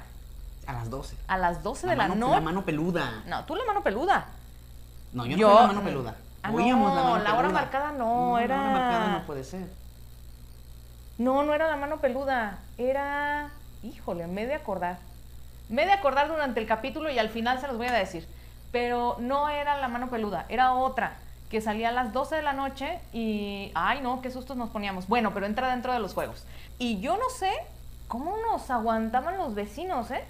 A 0.65 0.71
las 0.73 0.89
12. 0.89 1.17
A 1.27 1.37
las 1.37 1.61
12 1.61 1.87
de 1.87 1.95
la, 1.97 2.07
la, 2.07 2.15
noche. 2.15 2.35
la 2.35 2.41
mano 2.41 2.63
peluda. 2.63 3.23
No, 3.27 3.43
tú 3.43 3.53
la 3.55 3.65
mano 3.65 3.83
peluda. 3.83 4.27
No, 5.11 5.25
yo 5.25 5.31
no 5.35 5.37
Yo- 5.37 5.49
fui 5.49 5.59
la 5.61 5.67
mano 5.67 5.81
peluda. 5.81 6.15
Ah, 6.41 6.51
Oíamos 6.53 6.95
la 6.95 7.01
no, 7.03 7.09
mano 7.11 7.23
la 7.23 7.35
hora 7.35 7.49
marcada 7.49 7.91
no, 7.91 8.37
La 8.37 8.43
era- 8.45 8.61
hora 8.61 8.71
marcada 8.71 9.07
no 9.19 9.25
puede 9.25 9.43
ser. 9.43 9.67
No, 11.19 11.43
no 11.43 11.53
era 11.53 11.67
la 11.67 11.75
mano 11.75 11.97
peluda. 11.97 12.57
Era. 12.77 13.51
Híjole, 13.83 14.25
me 14.25 14.43
he 14.43 14.47
de 14.47 14.55
acordar. 14.55 14.97
Me 15.69 15.83
he 15.83 15.85
de 15.85 15.91
acordar 15.91 16.27
durante 16.29 16.59
el 16.59 16.65
capítulo 16.65 17.11
y 17.11 17.19
al 17.19 17.29
final 17.29 17.59
se 17.61 17.67
los 17.67 17.77
voy 17.77 17.87
a 17.87 17.93
decir. 17.93 18.25
Pero 18.71 19.17
no 19.19 19.49
era 19.49 19.77
la 19.77 19.87
mano 19.87 20.09
peluda, 20.09 20.45
era 20.49 20.73
otra. 20.73 21.17
Que 21.51 21.61
salía 21.61 21.89
a 21.89 21.91
las 21.91 22.13
12 22.13 22.37
de 22.37 22.41
la 22.41 22.53
noche 22.53 22.99
y. 23.13 23.71
Ay, 23.75 24.01
no, 24.01 24.21
qué 24.21 24.31
sustos 24.31 24.55
nos 24.57 24.69
poníamos. 24.69 25.07
Bueno, 25.07 25.33
pero 25.33 25.45
entra 25.45 25.69
dentro 25.69 25.93
de 25.93 25.99
los 25.99 26.13
juegos. 26.13 26.45
Y 26.77 26.99
yo 27.01 27.17
no 27.17 27.29
sé 27.29 27.51
cómo 28.07 28.35
nos 28.37 28.69
aguantaban 28.71 29.37
los 29.37 29.53
vecinos, 29.55 30.09
¿eh? 30.11 30.23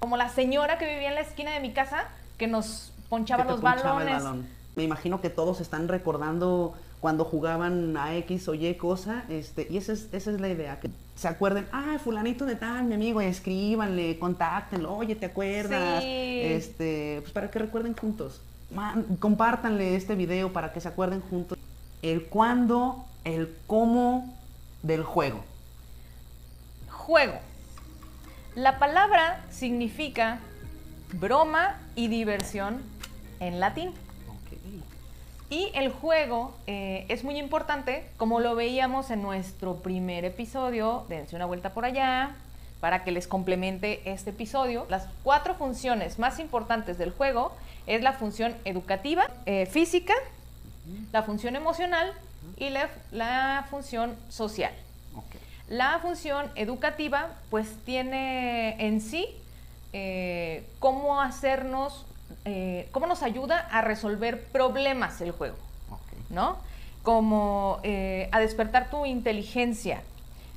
Como 0.00 0.16
la 0.16 0.28
señora 0.28 0.78
que 0.78 0.86
vivía 0.86 1.08
en 1.08 1.14
la 1.14 1.20
esquina 1.20 1.52
de 1.52 1.60
mi 1.60 1.72
casa 1.72 2.04
que 2.38 2.46
nos 2.48 2.92
ponchaba 3.08 3.44
que 3.44 3.50
los 3.50 3.60
punchaba 3.60 3.80
el 4.02 4.08
balones. 4.08 4.24
balón. 4.24 4.48
Me 4.74 4.82
imagino 4.84 5.20
que 5.20 5.30
todos 5.30 5.60
están 5.60 5.88
recordando 5.88 6.74
cuando 7.00 7.24
jugaban 7.24 7.96
a 7.96 8.14
X 8.16 8.48
o 8.48 8.54
Y 8.54 8.74
cosa, 8.74 9.24
este, 9.28 9.66
y 9.70 9.76
esa 9.76 9.92
es, 9.92 10.08
esa 10.12 10.30
es 10.30 10.40
la 10.40 10.48
idea, 10.48 10.80
que 10.80 10.90
se 11.14 11.28
acuerden, 11.28 11.66
ah, 11.72 11.98
fulanito 12.02 12.44
de 12.44 12.56
tal, 12.56 12.84
mi 12.84 12.94
amigo, 12.94 13.20
escríbanle, 13.20 14.18
contáctenlo, 14.18 14.94
oye, 14.94 15.14
¿te 15.14 15.26
acuerdas? 15.26 16.02
Sí. 16.02 16.40
Este, 16.42 17.18
pues 17.22 17.32
para 17.32 17.50
que 17.50 17.58
recuerden 17.58 17.94
juntos. 17.94 18.40
Man, 18.74 19.04
compártanle 19.18 19.96
este 19.96 20.14
video 20.14 20.52
para 20.52 20.72
que 20.72 20.80
se 20.80 20.88
acuerden 20.88 21.20
juntos. 21.22 21.58
El 22.02 22.24
cuándo, 22.24 23.04
el 23.24 23.54
cómo 23.66 24.36
del 24.82 25.02
juego. 25.02 25.44
Juego. 26.90 27.38
La 28.54 28.78
palabra 28.78 29.44
significa 29.50 30.40
broma 31.14 31.78
y 31.94 32.08
diversión 32.08 32.80
en 33.40 33.60
latín. 33.60 33.92
Y 35.50 35.70
el 35.74 35.90
juego 35.90 36.54
eh, 36.66 37.06
es 37.08 37.24
muy 37.24 37.38
importante, 37.38 38.06
como 38.16 38.40
lo 38.40 38.54
veíamos 38.54 39.10
en 39.10 39.22
nuestro 39.22 39.76
primer 39.76 40.24
episodio, 40.24 41.06
dense 41.08 41.36
una 41.36 41.46
vuelta 41.46 41.70
por 41.70 41.86
allá, 41.86 42.36
para 42.80 43.02
que 43.02 43.12
les 43.12 43.26
complemente 43.26 44.02
este 44.04 44.30
episodio. 44.30 44.86
Las 44.90 45.08
cuatro 45.24 45.54
funciones 45.54 46.18
más 46.18 46.38
importantes 46.38 46.98
del 46.98 47.12
juego 47.12 47.52
es 47.86 48.02
la 48.02 48.12
función 48.12 48.54
educativa, 48.64 49.28
eh, 49.46 49.66
física, 49.66 50.14
la 51.12 51.22
función 51.22 51.56
emocional 51.56 52.12
y 52.56 52.70
la, 52.70 52.88
la 53.10 53.66
función 53.70 54.16
social. 54.28 54.72
La 55.68 55.98
función 56.00 56.50
educativa 56.54 57.28
pues 57.50 57.68
tiene 57.84 58.86
en 58.86 59.00
sí 59.00 59.26
eh, 59.92 60.66
cómo 60.78 61.20
hacernos, 61.20 62.04
eh, 62.44 62.88
cómo 62.92 63.06
nos 63.06 63.22
ayuda 63.22 63.58
a 63.70 63.80
resolver 63.82 64.44
problemas 64.46 65.20
el 65.20 65.32
juego. 65.32 65.56
¿no? 66.30 66.58
Como 67.02 67.80
eh, 67.84 68.28
a 68.32 68.40
despertar 68.40 68.90
tu 68.90 69.06
inteligencia. 69.06 70.02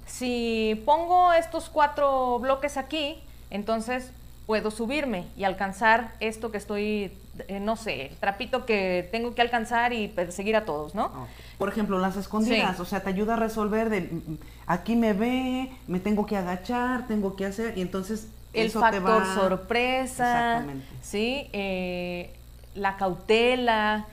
Si 0.05 0.81
pongo 0.85 1.31
estos 1.33 1.69
cuatro 1.69 2.39
bloques 2.39 2.75
aquí, 2.77 3.21
entonces 3.49 4.11
puedo 4.47 4.69
subirme 4.71 5.27
y 5.37 5.45
alcanzar 5.45 6.11
esto 6.19 6.51
que 6.51 6.57
estoy, 6.57 7.13
eh, 7.47 7.59
no 7.61 7.77
sé, 7.77 8.07
el 8.07 8.15
trapito 8.17 8.65
que 8.65 9.07
tengo 9.13 9.33
que 9.33 9.41
alcanzar 9.41 9.93
y 9.93 10.09
perseguir 10.09 10.57
a 10.57 10.65
todos, 10.65 10.93
¿no? 10.93 11.09
Por 11.57 11.69
ejemplo, 11.69 11.99
las 11.99 12.17
escondidas, 12.17 12.75
Sí. 12.75 12.81
o 12.81 12.85
sea, 12.85 12.99
te 13.01 13.09
ayuda 13.09 13.35
a 13.35 13.37
resolver 13.37 13.89
de 13.89 14.01
mm, 14.01 14.15
mm, 14.33 14.37
aquí 14.67 14.97
me 14.97 15.13
ve, 15.13 15.71
me 15.87 16.01
tengo 16.01 16.25
que 16.25 16.35
agachar, 16.35 17.07
tengo 17.07 17.37
que 17.37 17.45
hacer, 17.45 17.77
y 17.77 17.81
entonces 17.81 18.27
el 18.53 18.67
eso 18.67 18.79
factor 18.79 19.21
va- 19.23 19.33
sorpresa, 19.35 20.63
sí, 21.01 21.49
Eh, 21.53 22.33
la 22.75 22.95
cautela, 22.97 24.05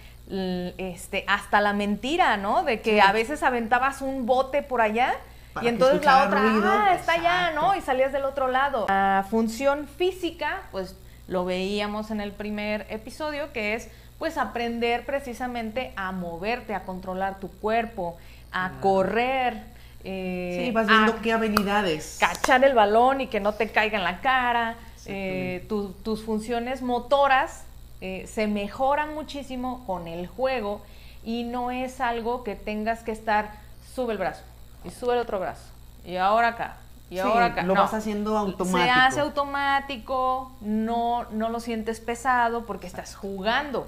este, 0.79 1.25
hasta 1.27 1.61
la 1.61 1.73
mentira, 1.73 2.37
¿no? 2.37 2.63
De 2.63 2.81
que 2.81 2.95
Sí. 2.95 3.01
a 3.01 3.13
veces 3.13 3.43
aventabas 3.43 4.03
un 4.03 4.27
bote 4.27 4.63
por 4.63 4.81
allá 4.81 5.15
Para 5.55 5.65
y 5.67 5.69
entonces 5.69 6.05
la 6.05 6.25
otra, 6.27 6.41
ruido, 6.41 6.71
ah, 6.71 6.95
está 6.95 7.13
allá. 7.13 7.51
¿no? 7.55 7.75
Y 7.75 7.81
salías 7.81 8.13
del 8.13 8.25
otro 8.25 8.49
lado. 8.49 8.87
La 8.89 9.25
función 9.31 9.87
física, 9.89 10.63
pues 10.71 10.95
lo 11.29 11.45
veíamos 11.45 12.11
en 12.11 12.21
el 12.21 12.33
primer 12.33 12.87
episodio, 12.91 13.53
que 13.53 13.75
es 13.75 13.89
pues 14.19 14.37
aprender 14.37 15.05
precisamente 15.07 15.93
a 15.97 16.11
moverte, 16.13 16.75
a 16.75 16.83
controlar 16.83 17.39
tu 17.39 17.49
cuerpo, 17.51 18.17
a 18.53 18.73
correr. 18.81 19.63
Eh, 20.05 20.65
Sí, 20.67 20.71
vas 20.73 20.89
a 20.89 20.93
viendo 20.93 21.21
qué 21.21 21.33
habilidades. 21.33 22.17
cachar 22.21 22.65
el 22.65 22.75
balón 22.75 23.21
y 23.21 23.27
que 23.27 23.41
no 23.41 23.53
te 23.55 23.71
caiga 23.71 23.99
en 23.99 24.05
la 24.05 24.21
cara. 24.21 24.77
Eh, 25.07 25.65
tu- 25.69 25.93
tus 26.03 26.23
funciones 26.23 26.83
motoras 26.83 27.65
eh, 28.01 28.27
se 28.33 28.47
mejoran 28.47 29.15
muchísimo 29.15 29.85
con 29.87 30.07
el 30.07 30.27
juego 30.27 30.83
y 31.25 31.45
no 31.45 31.71
es 31.71 32.01
algo 32.01 32.45
que 32.45 32.55
tengas 32.57 33.03
que 33.03 33.13
estar, 33.13 33.53
sube 33.95 34.13
el 34.13 34.19
brazo 34.19 34.43
y 34.85 34.91
sube 34.91 35.15
el 35.15 35.21
otro 35.21 35.41
brazo 35.41 35.63
y 36.05 36.17
ahora 36.17 36.49
acá 36.49 36.77
y 37.11 37.15
Sí, 37.15 37.21
ahora 37.21 37.47
acá. 37.47 37.63
lo 37.63 37.75
No. 37.75 37.81
vas 37.83 37.95
haciendo 37.95 38.37
automático. 38.37 38.85
Se 38.85 38.91
hace 38.91 39.21
automático, 39.21 40.53
no, 40.61 41.25
no 41.31 41.49
lo 41.49 41.59
sientes 41.61 42.01
pesado 42.01 42.67
porque 42.67 42.87
estás 42.87 43.15
jugando. 43.17 43.87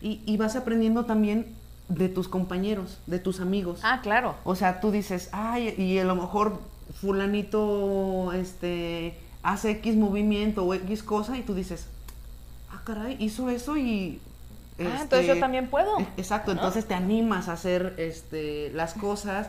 Y, 0.00 0.20
y 0.26 0.36
vas 0.36 0.54
aprendiendo 0.56 1.04
también 1.04 1.54
de 1.88 2.08
tus 2.08 2.28
compañeros, 2.28 2.98
de 3.06 3.18
tus 3.18 3.40
amigos. 3.40 3.80
Ah, 3.82 4.00
claro. 4.02 4.34
O 4.44 4.54
sea, 4.54 4.80
tú 4.80 4.90
dices, 4.90 5.28
ay, 5.32 5.74
y 5.76 5.98
a 5.98 6.04
lo 6.04 6.14
mejor 6.14 6.60
fulanito 7.00 8.32
este, 8.32 9.16
hace 9.42 9.70
X 9.72 9.96
movimiento 9.96 10.64
o 10.64 10.74
X 10.74 11.02
cosa 11.02 11.36
y 11.36 11.42
tú 11.42 11.54
dices, 11.54 11.86
caray, 12.84 13.16
hizo 13.18 13.48
eso 13.48 13.76
y... 13.76 14.20
Ah, 14.78 14.98
entonces 15.02 15.26
yo 15.26 15.34
este, 15.34 15.40
también 15.40 15.68
puedo. 15.68 15.98
e- 15.98 16.06
Exacto, 16.16 16.52
¿no? 16.52 16.60
entonces 16.60 16.86
te 16.86 16.94
animas 16.94 17.48
a 17.48 17.52
hacer 17.52 17.94
este, 17.98 18.70
las 18.74 18.94
cosas, 18.94 19.48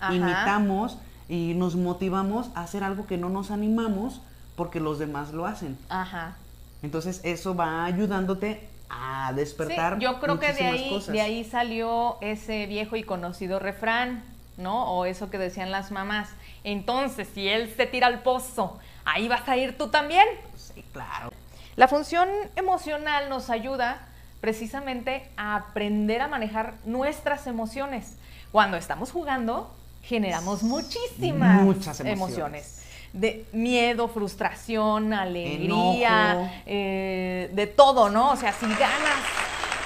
Ajá. 0.00 0.14
imitamos 0.14 0.98
y 1.28 1.54
nos 1.54 1.76
motivamos 1.76 2.48
a 2.54 2.62
hacer 2.62 2.82
algo 2.84 3.06
que 3.06 3.16
no 3.16 3.28
nos 3.30 3.50
animamos 3.50 4.20
porque 4.56 4.80
los 4.80 4.98
demás 4.98 5.32
lo 5.32 5.46
hacen. 5.46 5.78
Ajá. 5.88 6.36
Entonces 6.82 7.20
eso 7.24 7.54
va 7.54 7.84
ayudándote 7.84 8.68
a 8.90 9.32
despertar. 9.34 9.94
Sí, 9.94 10.02
yo 10.02 10.20
creo 10.20 10.38
que 10.38 10.52
de 10.52 10.66
ahí, 10.66 10.90
cosas. 10.90 11.12
de 11.12 11.20
ahí 11.20 11.44
salió 11.44 12.18
ese 12.20 12.66
viejo 12.66 12.96
y 12.96 13.04
conocido 13.04 13.58
refrán, 13.58 14.24
¿no? 14.56 14.92
O 14.92 15.06
eso 15.06 15.30
que 15.30 15.38
decían 15.38 15.70
las 15.70 15.90
mamás. 15.90 16.30
Entonces, 16.64 17.28
si 17.32 17.48
él 17.48 17.72
se 17.76 17.86
tira 17.86 18.08
al 18.08 18.22
pozo, 18.22 18.78
ahí 19.04 19.28
vas 19.28 19.48
a 19.48 19.56
ir 19.56 19.78
tú 19.78 19.88
también. 19.88 20.26
Sí, 20.56 20.84
claro. 20.92 21.32
La 21.76 21.88
función 21.88 22.28
emocional 22.56 23.28
nos 23.30 23.48
ayuda 23.48 24.06
precisamente 24.40 25.28
a 25.36 25.54
aprender 25.56 26.20
a 26.20 26.28
manejar 26.28 26.74
nuestras 26.84 27.46
emociones. 27.46 28.16
Cuando 28.52 28.76
estamos 28.76 29.12
jugando, 29.12 29.72
generamos 30.02 30.62
muchísimas 30.62 31.62
Muchas 31.62 32.00
emociones. 32.00 32.79
De 33.12 33.44
miedo, 33.52 34.06
frustración, 34.08 35.12
alegría, 35.12 36.62
eh, 36.66 37.50
de 37.52 37.66
todo, 37.66 38.08
¿no? 38.08 38.30
O 38.30 38.36
sea, 38.36 38.52
si 38.52 38.66
ganas, 38.66 39.24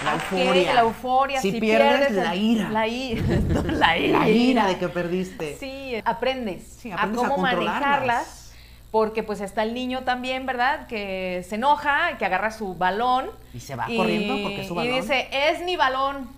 La 0.05 0.13
euforia. 0.15 0.75
la 0.75 0.81
euforia. 0.83 1.41
Si 1.41 1.53
pierdes, 1.53 2.13
la 2.13 2.37
ira. 2.37 2.69
La 2.69 2.87
ira. 2.87 3.23
la 3.73 3.97
ira. 3.99 4.19
La 4.19 4.29
ira 4.29 4.67
de 4.67 4.79
que 4.79 4.89
perdiste. 4.89 5.57
Sí, 5.59 5.95
aprendes, 6.05 6.65
Sí, 6.81 6.93
aprendes 6.93 7.25
a 7.25 7.29
cómo 7.29 7.39
manejarlas, 7.43 8.53
porque 8.91 9.23
pues 9.23 9.41
está 9.41 9.63
el 9.63 9.73
niño 9.73 10.03
también, 10.05 10.45
¿verdad? 10.45 10.87
Que 10.87 11.45
se 11.49 11.55
enoja, 11.55 12.19
que 12.19 12.27
agarra 12.27 12.51
su 12.51 12.75
balón. 12.75 13.31
Y 13.55 13.61
se 13.61 13.75
va 13.75 13.87
corriendo 13.87 14.43
porque 14.43 14.61
es 14.61 14.69
su 14.69 14.75
balón. 14.75 14.93
Y 14.93 15.01
dice, 15.01 15.29
es 15.33 15.65
mi 15.65 15.77
balón. 15.77 16.29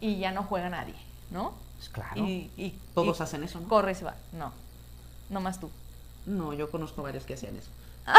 Y 0.00 0.16
ya 0.18 0.32
no 0.32 0.42
juega 0.42 0.70
nadie, 0.70 0.94
¿no? 1.30 1.52
Pues 1.76 1.90
claro. 1.90 2.24
Y, 2.26 2.50
y- 2.56 2.78
Todos 2.94 3.20
y 3.20 3.22
hacen 3.22 3.44
eso, 3.44 3.60
¿no? 3.60 3.68
Corre 3.68 3.92
y 3.92 3.94
se 3.94 4.04
va. 4.04 4.14
No, 4.32 4.52
no 5.28 5.40
más 5.42 5.60
tú. 5.60 5.70
No, 6.26 6.52
yo 6.52 6.70
conozco 6.70 7.02
varios 7.02 7.24
que 7.24 7.34
hacían 7.34 7.56
eso. 7.56 7.68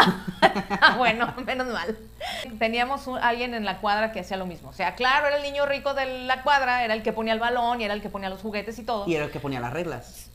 Ah, 0.82 0.96
bueno, 0.98 1.34
menos 1.46 1.68
mal. 1.68 1.98
Teníamos 2.60 3.08
un- 3.08 3.18
alguien 3.20 3.54
en 3.54 3.66
la 3.66 3.78
cuadra 3.80 4.12
que 4.12 4.20
hacía 4.20 4.38
lo 4.38 4.46
mismo. 4.46 4.70
O 4.70 4.74
sea, 4.74 4.96
claro, 4.96 5.28
era 5.28 5.38
el 5.38 5.44
niño 5.44 5.66
rico 5.66 5.94
de 5.94 6.24
la 6.26 6.44
cuadra, 6.44 6.84
era 6.84 6.94
el 6.94 7.04
que 7.04 7.14
ponía 7.14 7.34
el 7.34 7.40
balón 7.40 7.82
y 7.82 7.84
era 7.86 7.94
el 7.94 8.02
que 8.02 8.10
ponía 8.10 8.30
los 8.30 8.42
juguetes 8.42 8.78
y 8.80 8.84
todo. 8.84 9.08
Y 9.08 9.16
era 9.16 9.26
el 9.26 9.32
que 9.32 9.40
ponía 9.40 9.60
las 9.60 9.74
reglas. 9.74 10.30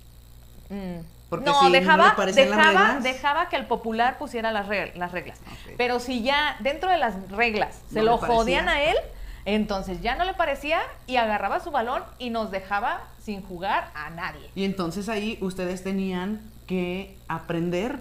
Mm. 0.68 1.00
Porque 1.28 1.46
no, 1.46 1.58
si 1.60 1.64
no 1.66 1.70
dejaba, 1.70 2.14
las 2.18 2.34
dejaba, 2.34 2.62
reglas- 2.72 3.02
dejaba 3.02 3.48
que 3.48 3.56
el 3.56 3.66
popular 3.66 4.18
pusiera 4.18 4.50
las, 4.52 4.66
reg- 4.66 4.94
las 4.94 5.12
reglas. 5.12 5.38
Ok. 5.46 5.74
Pero 5.78 6.00
si 6.00 6.22
ya 6.22 6.56
dentro 6.60 6.90
de 6.90 6.96
las 6.98 7.14
reglas 7.30 7.78
se 7.92 8.00
No 8.00 8.04
lo 8.06 8.18
jodían 8.18 8.68
a 8.68 8.82
él, 8.82 8.96
entonces 9.44 10.00
ya 10.02 10.16
no 10.16 10.24
le 10.24 10.34
parecía 10.34 10.80
y 11.06 11.16
agarraba 11.16 11.60
su 11.60 11.70
balón 11.70 12.02
y 12.18 12.30
nos 12.30 12.50
dejaba 12.50 13.00
sin 13.24 13.42
jugar 13.42 13.90
a 13.94 14.10
nadie. 14.10 14.50
Y 14.54 14.64
entonces 14.64 15.08
ahí 15.08 15.38
ustedes 15.40 15.84
tenían 15.84 16.40
que 16.70 17.16
aprender 17.26 17.98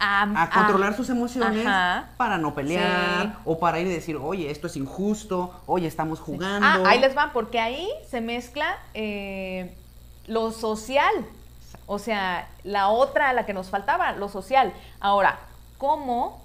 A, 0.00 0.22
a 0.22 0.50
controlar 0.50 0.96
sus 0.96 1.08
emociones 1.10 1.64
Ajá. 1.64 2.08
para 2.16 2.38
no 2.38 2.54
pelear 2.54 3.22
Sí. 3.26 3.32
o 3.44 3.58
para 3.60 3.78
ir 3.80 3.86
y 3.86 3.90
decir, 3.90 4.16
oye, 4.16 4.50
esto 4.50 4.66
es 4.66 4.76
injusto, 4.76 5.52
oye, 5.66 5.86
estamos 5.86 6.18
jugando. 6.18 6.66
Ah, 6.66 6.82
ahí 6.90 6.98
les 6.98 7.14
van, 7.14 7.32
porque 7.32 7.60
ahí 7.60 7.86
se 8.08 8.20
mezcla 8.20 8.76
eh, 8.94 9.74
lo 10.26 10.50
social. 10.52 11.12
O 11.86 11.98
sea, 11.98 12.48
la 12.64 12.88
otra, 12.88 13.32
la 13.32 13.44
que 13.46 13.52
nos 13.52 13.68
faltaba, 13.68 14.12
lo 14.12 14.28
social. 14.28 14.72
Ahora, 15.00 15.38
¿cómo, 15.78 16.40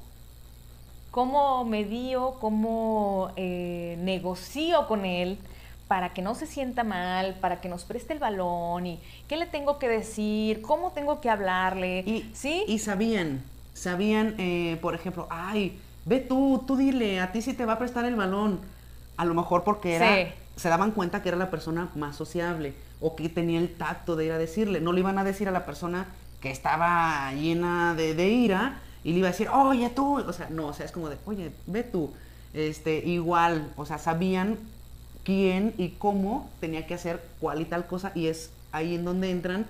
cómo 1.11 1.63
medío, 1.65 2.35
cómo 2.41 3.31
eh, 3.37 3.95
negocio 3.99 4.85
con 4.87 5.05
él 5.05 5.39
para 5.87 6.09
que 6.13 6.21
no 6.21 6.33
se 6.35 6.47
sienta 6.47 6.83
mal, 6.83 7.35
para 7.41 7.61
que 7.61 7.69
nos 7.69 7.83
preste 7.83 8.13
el 8.13 8.19
balón 8.19 8.87
y 8.87 8.99
qué 9.27 9.37
le 9.37 9.45
tengo 9.45 9.77
que 9.77 9.87
decir, 9.87 10.61
cómo 10.61 10.91
tengo 10.91 11.21
que 11.21 11.29
hablarle? 11.29 11.99
Y, 12.05 12.29
¿Sí? 12.33 12.63
y 12.67 12.79
sabían, 12.79 13.43
sabían, 13.73 14.35
eh, 14.37 14.77
por 14.81 14.95
ejemplo, 14.95 15.27
ay, 15.29 15.79
ve 16.05 16.19
tú, 16.19 16.63
tú 16.65 16.75
dile, 16.75 17.19
a 17.19 17.31
ti 17.31 17.41
sí 17.41 17.53
te 17.53 17.65
va 17.65 17.73
a 17.73 17.79
prestar 17.79 18.05
el 18.05 18.15
balón. 18.15 18.59
A 19.17 19.25
lo 19.25 19.33
mejor 19.33 19.63
porque 19.63 19.95
era, 19.95 20.15
Sí. 20.15 20.31
se 20.55 20.69
daban 20.69 20.91
cuenta 20.91 21.21
que 21.21 21.29
era 21.29 21.37
la 21.37 21.49
persona 21.51 21.89
más 21.95 22.15
sociable 22.15 22.73
o 22.99 23.15
que 23.15 23.29
tenía 23.29 23.59
el 23.59 23.73
tacto 23.75 24.15
de 24.15 24.25
ir 24.25 24.31
a 24.31 24.37
decirle. 24.37 24.81
No 24.81 24.91
le 24.91 24.99
iban 25.01 25.17
a 25.19 25.23
decir 25.23 25.47
a 25.47 25.51
la 25.51 25.65
persona 25.65 26.07
que 26.41 26.51
estaba 26.51 27.31
llena 27.33 27.93
de, 27.95 28.13
de 28.13 28.27
ira 28.29 28.79
y 29.03 29.11
le 29.13 29.19
iba 29.19 29.27
a 29.27 29.31
decir, 29.31 29.47
oye 29.49 29.89
tú, 29.89 30.17
o 30.19 30.33
sea, 30.33 30.47
no, 30.49 30.67
o 30.67 30.73
sea, 30.73 30.85
es 30.85 30.91
como 30.91 31.09
de, 31.09 31.17
oye, 31.25 31.51
ve 31.67 31.83
tú. 31.83 32.11
Este, 32.53 32.97
igual, 33.05 33.71
o 33.77 33.85
sea, 33.85 33.97
sabían 33.97 34.57
quién 35.25 35.73
y 35.77 35.89
cómo 35.89 36.49
tenía 36.61 36.87
que 36.87 36.93
hacer 36.93 37.21
cuál 37.41 37.59
y 37.61 37.65
tal 37.65 37.85
cosa 37.87 38.11
y 38.15 38.27
es 38.27 38.51
ahí 38.71 38.95
en 38.95 39.03
donde 39.03 39.29
entran 39.31 39.65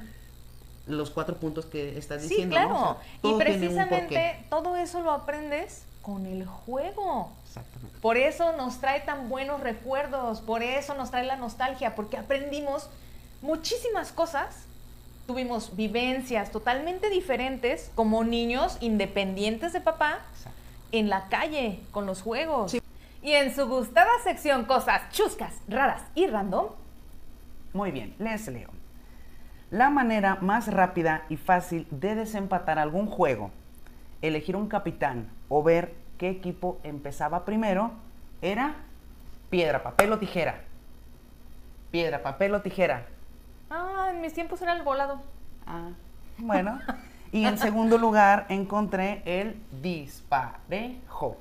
los 0.86 1.10
cuatro 1.10 1.38
puntos 1.38 1.66
que 1.66 1.98
estás 1.98 2.22
Sí, 2.22 2.30
diciendo. 2.30 2.60
¿no? 2.60 2.68
claro. 2.68 2.76
O 2.92 2.94
sea, 2.94 3.04
y 3.18 3.22
todo 3.22 3.38
precisamente 3.40 4.46
todo 4.52 4.76
eso 4.76 5.02
lo 5.02 5.12
aprendes 5.12 5.84
con 6.04 6.28
el 6.28 6.46
juego. 6.46 7.32
Exactamente. 7.48 7.98
Por 8.02 8.18
eso 8.18 8.52
nos 8.58 8.80
trae 8.80 9.00
tan 9.00 9.28
buenos 9.30 9.62
recuerdos, 9.62 10.42
por 10.42 10.62
eso 10.62 10.94
nos 10.94 11.10
trae 11.10 11.24
la 11.26 11.38
nostalgia, 11.38 11.96
porque 11.96 12.18
aprendimos 12.18 12.90
muchísimas 13.42 14.12
cosas, 14.12 14.56
tuvimos 15.26 15.76
vivencias 15.76 16.52
totalmente 16.52 17.10
diferentes 17.10 17.90
como 17.96 18.24
niños 18.24 18.78
independientes 18.82 19.74
de 19.74 19.82
papá 19.82 20.20
Exacto. 20.38 20.60
en 20.92 21.10
la 21.10 21.28
calle 21.30 21.80
con 21.92 22.06
los 22.06 22.22
juegos. 22.22 22.72
Sí. 22.72 22.82
Y 23.26 23.34
en 23.34 23.56
su 23.56 23.68
gustada 23.68 24.12
sección 24.24 24.66
cosas 24.66 25.10
chuscas, 25.10 25.60
raras 25.68 26.04
y 26.14 26.28
random, 26.28 26.68
Muy 27.74 27.90
bien, 27.90 28.14
les 28.20 28.48
leo. 28.48 28.70
La 29.72 29.90
manera 29.90 30.38
más 30.42 30.72
rápida 30.72 31.24
y 31.28 31.36
fácil 31.36 31.88
de 31.90 32.14
desempatar 32.14 32.78
algún 32.78 33.08
juego, 33.08 33.50
elegir 34.22 34.56
un 34.56 34.68
capitán 34.68 35.28
o 35.50 35.64
ver 35.64 35.96
qué 36.20 36.30
equipo 36.30 36.80
empezaba 36.84 37.46
primero 37.46 37.94
era 38.44 38.76
piedra, 39.50 39.82
papel 39.82 40.14
o 40.14 40.20
tijera. 40.20 40.62
Piedra, 41.90 42.22
papel 42.22 42.54
o 42.54 42.62
tijera. 42.62 43.08
ah, 43.72 44.12
en 44.14 44.22
mis 44.22 44.34
tiempos 44.34 44.62
era 44.62 44.74
el 44.74 44.84
volado. 44.84 45.20
Ah, 45.66 45.90
bueno. 46.38 46.80
Y 47.32 47.46
en 47.46 47.58
segundo 47.58 47.98
lugar 47.98 48.46
encontré 48.50 49.24
el 49.26 49.60
disparejo. 49.82 51.40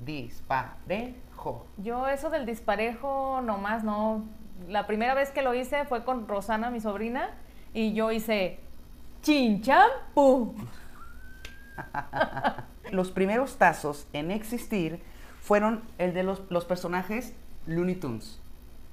Disparejo. 0.00 1.66
Yo 1.76 2.08
eso 2.08 2.30
del 2.30 2.46
disparejo 2.46 3.40
nomás 3.42 3.84
no. 3.84 4.24
La 4.68 4.86
primera 4.86 5.14
vez 5.14 5.30
que 5.30 5.42
lo 5.42 5.54
hice 5.54 5.84
fue 5.84 6.04
con 6.04 6.26
Rosana, 6.28 6.70
mi 6.70 6.80
sobrina, 6.80 7.30
y 7.72 7.92
yo 7.94 8.10
hice 8.10 8.58
chinchampú. 9.22 10.54
Los 12.90 13.10
primeros 13.10 13.56
tazos 13.56 14.06
en 14.12 14.30
existir 14.30 15.02
fueron 15.40 15.82
el 15.98 16.14
de 16.14 16.22
los, 16.22 16.42
los 16.50 16.64
personajes 16.64 17.34
Looney 17.66 17.96
Tunes. 17.96 18.40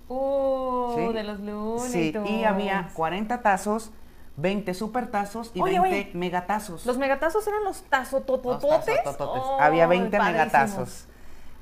Uh, 0.08 0.94
¿sí? 0.96 1.14
de 1.14 1.24
los 1.24 1.40
Looney 1.40 1.90
Sí, 1.90 2.08
y 2.10 2.12
Tunes. 2.12 2.46
había 2.46 2.90
40 2.94 3.42
tazos, 3.42 3.92
20 4.38 4.74
supertazos 4.74 5.52
y 5.54 5.62
Oye, 5.62 5.80
20 5.80 5.88
oye, 5.90 6.12
megatazos. 6.14 6.86
Los 6.86 6.98
megatazos 6.98 7.48
eran 7.48 7.64
los 7.64 7.82
Los 7.82 7.90
tazototototes. 7.90 8.86
tazotototes. 9.04 9.42
Oh, 9.46 9.58
había 9.62 9.88
20 9.88 10.18
padrísimos. 10.18 10.32
megatazos. 10.32 11.08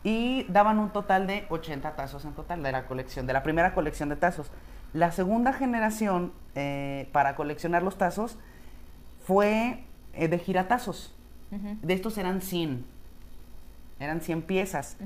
Y 0.04 0.46
daban 0.50 0.80
un 0.80 0.90
total 0.90 1.28
de 1.28 1.46
80 1.50 1.96
tazos 1.96 2.26
en 2.26 2.34
total 2.34 2.62
de 2.64 2.72
la 2.72 2.86
colección, 2.88 3.26
de 3.28 3.34
la 3.34 3.44
primera 3.44 3.74
colección 3.74 4.10
de 4.10 4.16
tazos. 4.16 4.52
La 4.94 5.12
segunda 5.12 5.54
generación 5.54 6.34
eh, 6.56 7.10
para 7.12 7.36
coleccionar 7.36 7.84
los 7.84 7.98
tazos 7.98 8.38
fue 9.26 9.84
eh, 10.14 10.28
de 10.28 10.40
giratazos. 10.40 11.14
Ujú, 11.52 11.78
De 11.82 11.94
estos 11.94 12.18
eran 12.18 12.42
100. 12.42 12.86
Eran 14.00 14.22
100 14.22 14.42
piezas. 14.42 14.98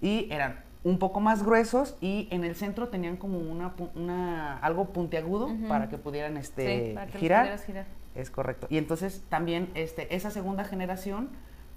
Y 0.00 0.28
eran 0.32 0.60
un 0.82 0.98
poco 0.98 1.20
más 1.20 1.42
gruesos 1.44 1.96
y 2.00 2.28
en 2.30 2.44
el 2.44 2.54
centro 2.56 2.88
tenían 2.88 3.16
como 3.16 3.38
una, 3.38 3.74
una 3.94 4.58
algo 4.58 4.86
puntiagudo 4.92 5.50
para 5.68 5.88
que 5.88 5.98
pudieran 5.98 6.36
este, 6.36 6.88
Sí, 6.88 6.94
para 6.94 7.06
que 7.10 7.18
girar. 7.18 7.58
girar. 7.58 7.86
Es 8.14 8.30
correcto. 8.30 8.66
Y 8.70 8.78
entonces 8.78 9.22
también 9.28 9.70
este, 9.74 10.14
esa 10.14 10.30
segunda 10.30 10.64
generación 10.64 11.28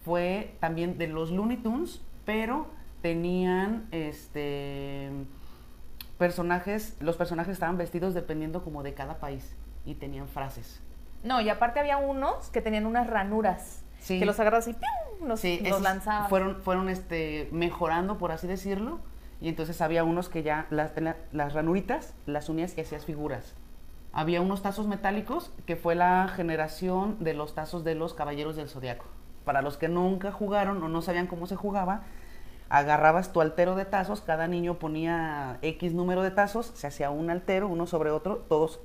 fue 0.05 0.55
también 0.59 0.97
de 0.97 1.07
los 1.07 1.31
Looney 1.31 1.57
Tunes, 1.57 2.01
pero 2.25 2.67
tenían 3.01 3.87
este 3.91 5.11
personajes, 6.17 6.95
los 7.01 7.17
personajes 7.17 7.53
estaban 7.53 7.77
vestidos 7.77 8.13
dependiendo 8.13 8.63
como 8.63 8.83
de 8.83 8.93
cada 8.93 9.19
país 9.19 9.55
y 9.85 9.95
tenían 9.95 10.27
frases. 10.27 10.81
No, 11.23 11.41
y 11.41 11.49
aparte 11.49 11.79
había 11.79 11.97
unos 11.97 12.49
que 12.49 12.61
tenían 12.61 12.85
unas 12.85 13.07
ranuras. 13.07 13.82
Sí. 14.03 14.19
Que 14.19 14.25
los 14.25 14.39
agarras 14.39 14.67
y 14.67 14.73
¡pium! 14.73 15.27
los, 15.27 15.39
Sí, 15.39 15.61
los 15.67 15.81
lanzabas. 15.81 16.29
Fueron, 16.29 16.61
fueron 16.61 16.89
este, 16.89 17.47
mejorando, 17.51 18.17
por 18.17 18.31
así 18.31 18.45
decirlo. 18.47 18.99
Y 19.41 19.49
entonces 19.49 19.81
había 19.81 20.03
unos 20.03 20.29
que 20.29 20.43
ya 20.43 20.67
las, 20.69 20.91
la- 21.01 21.17
las 21.31 21.53
ranuritas 21.53 22.13
las 22.25 22.47
unías 22.49 22.77
y 22.77 22.81
hacías 22.81 23.05
figuras. 23.05 23.55
Había 24.13 24.41
unos 24.41 24.61
tazos 24.61 24.87
metálicos 24.87 25.51
que 25.65 25.75
fue 25.75 25.95
la 25.95 26.27
generación 26.27 27.17
de 27.23 27.33
los 27.33 27.55
tazos 27.55 27.83
de 27.83 27.95
los 27.95 28.13
caballeros 28.13 28.55
del 28.55 28.69
zodiaco. 28.69 29.05
para 29.43 29.61
los 29.61 29.75
que 29.77 29.89
nunca 29.89 30.31
jugaron 30.31 30.81
o 30.83 30.87
no 30.87 31.01
sabían 31.01 31.27
cómo 31.27 31.47
se 31.47 31.55
jugaba, 31.57 32.03
agarrabas 32.69 33.33
tu 33.33 33.41
altero 33.41 33.75
de 33.75 33.83
tazos, 33.85 34.21
cada 34.21 34.47
niño 34.47 34.75
ponía 34.79 35.57
X 35.61 35.93
número 35.93 36.21
de 36.23 36.31
tazos, 36.31 36.71
se 36.75 36.87
hacía 36.87 37.09
un 37.09 37.29
altero, 37.29 37.67
uno 37.67 37.85
sobre 37.85 38.09
otro, 38.11 38.37
todos 38.49 38.79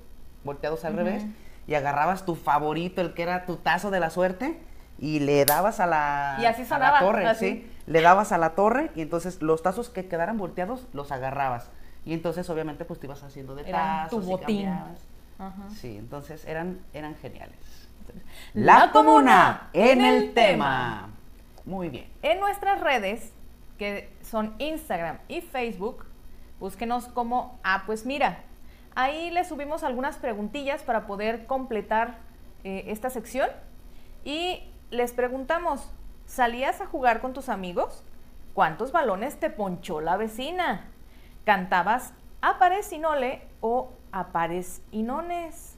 volteados 0.45 0.85
al 0.85 0.95
revés, 0.95 1.25
y 1.69 1.75
agarrabas 1.75 2.25
tu 2.27 2.35
favorito, 2.35 3.01
el 3.01 3.15
que 3.15 3.23
era 3.23 3.47
tu 3.47 3.57
tazo 3.57 3.91
de 3.91 4.01
la 4.01 4.11
suerte, 4.11 4.61
y 4.99 5.21
le 5.21 5.45
dabas 5.45 5.81
a 5.81 5.87
la, 5.87 6.37
Y 6.41 6.45
así 6.47 6.65
a 6.71 6.79
la 6.79 6.99
torre, 6.99 7.27
así. 7.27 7.47
¿sí? 7.47 7.73
Le 7.87 8.01
dabas 8.01 8.33
a 8.33 8.39
la 8.39 8.51
torre 8.51 8.91
y 8.95 9.03
entonces 9.03 9.41
los 9.43 9.63
tazos 9.63 9.89
que 9.89 10.09
quedaran 10.09 10.39
volteados 10.39 10.87
los 10.93 11.13
agarrabas. 11.13 11.71
Y 12.05 12.15
entonces 12.15 12.49
obviamente 12.51 12.85
pues 12.85 12.99
te 13.01 13.07
ibas 13.07 13.23
haciendo 13.23 13.55
de 13.55 13.69
Eran 13.69 14.09
tu 14.09 14.21
tazos 14.21 14.41
y 14.41 14.45
cambiabas. 14.45 15.01
Ajá. 15.39 15.71
Sí, 15.71 15.97
entonces 15.97 16.45
eran, 16.47 16.81
eran 16.93 17.15
geniales. 17.17 17.89
La 18.55 18.91
comuna 18.93 19.69
en 19.73 20.05
el 20.05 20.35
tema. 20.35 21.11
Muy 21.65 21.91
bien. 21.91 22.09
En 22.23 22.41
nuestras 22.41 22.81
redes, 22.81 23.33
que 23.79 24.11
son 24.23 24.55
Instagram 24.59 25.19
y 25.29 25.43
Facebook, 25.43 26.07
búsquenos 26.59 27.07
como, 27.09 27.61
ah, 27.63 27.85
pues 27.87 28.07
mira, 28.07 28.41
ahí 28.95 29.31
les 29.31 29.49
subimos 29.49 29.85
algunas 29.85 30.17
preguntillas 30.17 30.83
para 30.83 31.07
poder 31.07 31.47
completar 31.47 32.19
eh, 32.65 32.85
esta 32.89 33.11
sección 33.11 33.49
y 34.25 34.63
les 34.91 35.13
preguntamos, 35.13 35.91
¿salías 36.27 36.81
a 36.81 36.87
jugar 36.87 37.21
con 37.21 37.33
tus 37.33 37.49
amigos? 37.49 38.03
¿Cuántos 38.55 38.93
balones 38.93 39.39
te 39.39 39.51
ponchó 39.51 40.01
la 40.01 40.17
vecina? 40.17 40.87
¿Cantabas 41.45 42.13
apares 42.41 42.93
y 42.93 42.99
nole 42.99 43.43
o 43.61 43.91
apares 44.13 44.83
y 44.91 45.03
nones? 45.03 45.77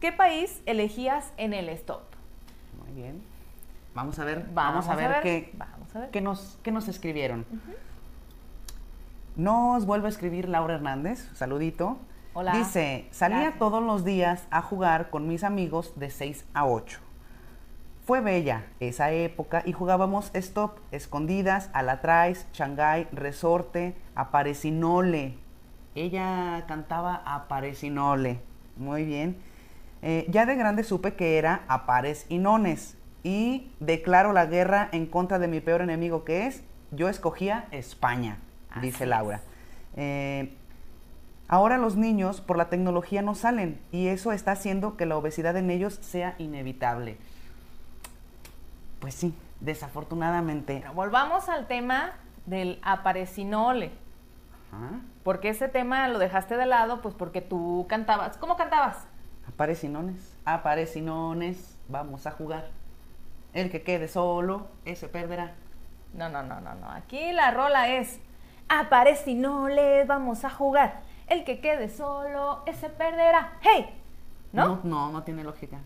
¿Qué 0.00 0.12
país 0.12 0.62
elegías 0.66 1.32
en 1.36 1.54
el 1.54 1.68
stop? 1.70 2.02
Muy 2.84 2.92
bien. 2.94 3.22
Vamos 3.94 4.18
a 4.18 4.24
ver, 4.24 4.44
Vamos 4.52 4.86
vamos, 4.86 4.88
a 4.88 4.96
ver, 4.96 5.22
qué, 5.22 5.50
vamos 5.54 5.94
a 5.94 6.00
ver. 6.00 6.10
qué 6.10 6.20
nos, 6.20 6.58
qué 6.62 6.72
nos 6.72 6.88
escribieron. 6.88 7.46
Nos 9.36 9.86
vuelve 9.86 10.06
a 10.06 10.10
escribir 10.10 10.48
Laura 10.48 10.74
Hernández, 10.74 11.28
saludito. 11.34 11.98
Hola. 12.34 12.56
Dice, 12.56 13.06
salía 13.12 13.38
Gracias. 13.38 13.58
todos 13.58 13.82
los 13.82 14.04
días 14.04 14.46
a 14.50 14.62
jugar 14.62 15.10
con 15.10 15.28
mis 15.28 15.44
amigos 15.44 15.92
de 15.96 16.10
6 16.10 16.44
a 16.54 16.66
8. 16.66 16.98
Fue 18.04 18.20
bella 18.20 18.66
esa 18.80 19.12
época 19.12 19.62
y 19.64 19.72
jugábamos 19.72 20.30
stop, 20.34 20.78
escondidas, 20.92 21.70
alatraes, 21.72 22.46
Shanghái, 22.52 23.08
resorte, 23.12 23.94
aparecinole. 24.14 25.38
Ella 25.94 26.64
cantaba 26.68 27.22
aparecinole. 27.24 28.40
Muy 28.76 29.06
bien. 29.06 29.38
Eh, 30.02 30.26
ya 30.28 30.44
de 30.44 30.54
grande 30.54 30.84
supe 30.84 31.14
que 31.14 31.38
era 31.38 31.62
apares 31.66 32.26
y 32.28 32.36
nones. 32.36 32.98
Y 33.22 33.72
declaro 33.80 34.34
la 34.34 34.44
guerra 34.44 34.90
en 34.92 35.06
contra 35.06 35.38
de 35.38 35.48
mi 35.48 35.60
peor 35.60 35.80
enemigo 35.80 36.24
que 36.24 36.46
es, 36.46 36.62
yo 36.90 37.08
escogía 37.08 37.68
España, 37.70 38.36
Así 38.68 38.88
dice. 38.88 39.06
Laura. 39.06 39.40
Eh, 39.96 40.52
ahora 41.48 41.78
los 41.78 41.96
niños 41.96 42.42
por 42.42 42.58
la 42.58 42.68
tecnología 42.68 43.22
no 43.22 43.34
salen 43.34 43.80
y 43.92 44.08
eso 44.08 44.32
está 44.32 44.52
haciendo 44.52 44.98
que 44.98 45.06
la 45.06 45.16
obesidad 45.16 45.56
en 45.56 45.70
ellos 45.70 45.98
sea 46.02 46.34
inevitable. 46.36 47.16
Pues 49.04 49.16
sí, 49.16 49.36
desafortunadamente. 49.60 50.78
Pero 50.80 50.94
volvamos 50.94 51.50
al 51.50 51.66
tema 51.66 52.12
del 52.46 52.80
aparecinole. 52.82 53.92
Ajá. 54.72 54.98
Porque 55.22 55.50
ese 55.50 55.68
tema 55.68 56.08
lo 56.08 56.18
dejaste 56.18 56.56
de 56.56 56.64
lado, 56.64 57.02
pues 57.02 57.14
porque 57.14 57.42
tú 57.42 57.84
cantabas. 57.86 58.38
¿Cómo 58.38 58.56
cantabas? 58.56 59.06
Aparecinones, 59.46 60.34
aparecinones, 60.46 61.78
vamos 61.86 62.26
a 62.26 62.30
jugar. 62.30 62.70
El 63.52 63.70
que 63.70 63.82
quede 63.82 64.08
solo, 64.08 64.68
ese 64.86 65.06
perderá. 65.08 65.52
No, 66.14 66.30
no, 66.30 66.42
no, 66.42 66.62
no, 66.62 66.74
no. 66.74 66.90
Aquí 66.90 67.30
la 67.32 67.50
rola 67.50 67.90
es 67.90 68.20
aparecinole, 68.70 70.06
vamos 70.06 70.46
a 70.46 70.48
jugar. 70.48 71.02
El 71.26 71.44
que 71.44 71.60
quede 71.60 71.90
solo, 71.90 72.62
ese 72.64 72.88
perderá. 72.88 73.58
¡Hey! 73.60 74.00
¿No? 74.54 74.76
No, 74.76 74.80
no, 74.84 75.12
no 75.12 75.22
tiene 75.24 75.44
lógica. 75.44 75.76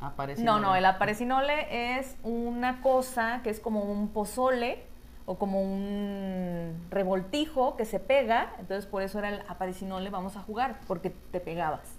No, 0.00 0.06
Aparecinole. 0.06 0.62
no, 0.62 0.76
el 0.76 0.84
aparecinole 0.86 1.98
es 1.98 2.16
una 2.22 2.80
cosa 2.82 3.40
que 3.42 3.50
es 3.50 3.58
como 3.60 3.80
un 3.82 4.08
pozole 4.08 4.84
o 5.26 5.36
como 5.38 5.60
un 5.60 6.86
revoltijo 6.90 7.76
que 7.76 7.84
se 7.84 7.98
pega. 8.00 8.52
Entonces, 8.60 8.86
por 8.86 9.02
eso 9.02 9.18
era 9.18 9.28
el 9.30 9.42
aparecinole, 9.48 10.08
vamos 10.10 10.36
a 10.36 10.40
jugar, 10.40 10.78
porque 10.86 11.10
te 11.10 11.40
pegabas. 11.40 11.96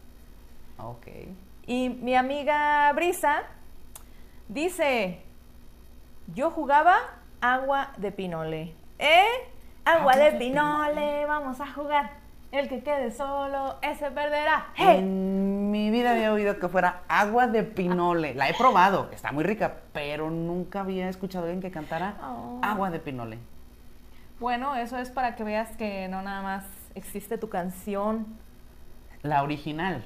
Ok. 0.78 1.08
Y 1.68 1.90
mi 1.90 2.16
amiga 2.16 2.92
Brisa 2.94 3.44
dice, 4.48 5.22
yo 6.34 6.52
jugaba 6.52 6.96
agua 7.42 7.92
de 7.98 8.12
pinole. 8.12 8.74
¿Eh? 8.98 9.26
Agua 9.86 10.14
Agua 10.14 10.16
de 10.16 10.32
de 10.32 10.38
pinole, 10.38 11.26
vamos 11.26 11.60
a 11.62 11.68
jugar. 11.72 12.12
El 12.52 12.68
que 12.68 12.82
quede 12.82 13.12
solo, 13.12 13.76
ese 13.82 14.10
perderá. 14.10 14.68
¡Hey! 14.76 14.98
En 15.00 15.59
mi 15.72 15.90
vida 15.92 16.12
había 16.12 16.32
oído 16.34 16.60
que 16.60 16.68
fuera 16.68 17.02
agua 17.08 17.48
de 17.48 17.64
pinole. 17.64 18.34
La 18.34 18.50
he 18.50 18.54
probado, 18.54 19.10
está 19.12 19.32
muy 19.32 19.44
rica, 19.44 19.78
pero 19.94 20.30
nunca 20.30 20.82
había 20.82 21.10
escuchado 21.10 21.46
a 21.46 21.48
alguien 21.48 21.62
que 21.62 21.72
cantara 21.72 22.16
Oh. 22.22 22.60
agua 22.62 22.90
de 22.90 23.00
pinole. 23.00 23.40
Bueno, 24.40 24.76
eso 24.76 24.98
es 24.98 25.10
para 25.10 25.36
que 25.36 25.44
veas 25.44 25.76
que 25.76 26.08
no 26.08 26.22
nada 26.22 26.42
más 26.42 26.66
existe 26.96 27.38
tu 27.38 27.50
canción. 27.50 28.26
La 29.22 29.44
original. 29.44 30.04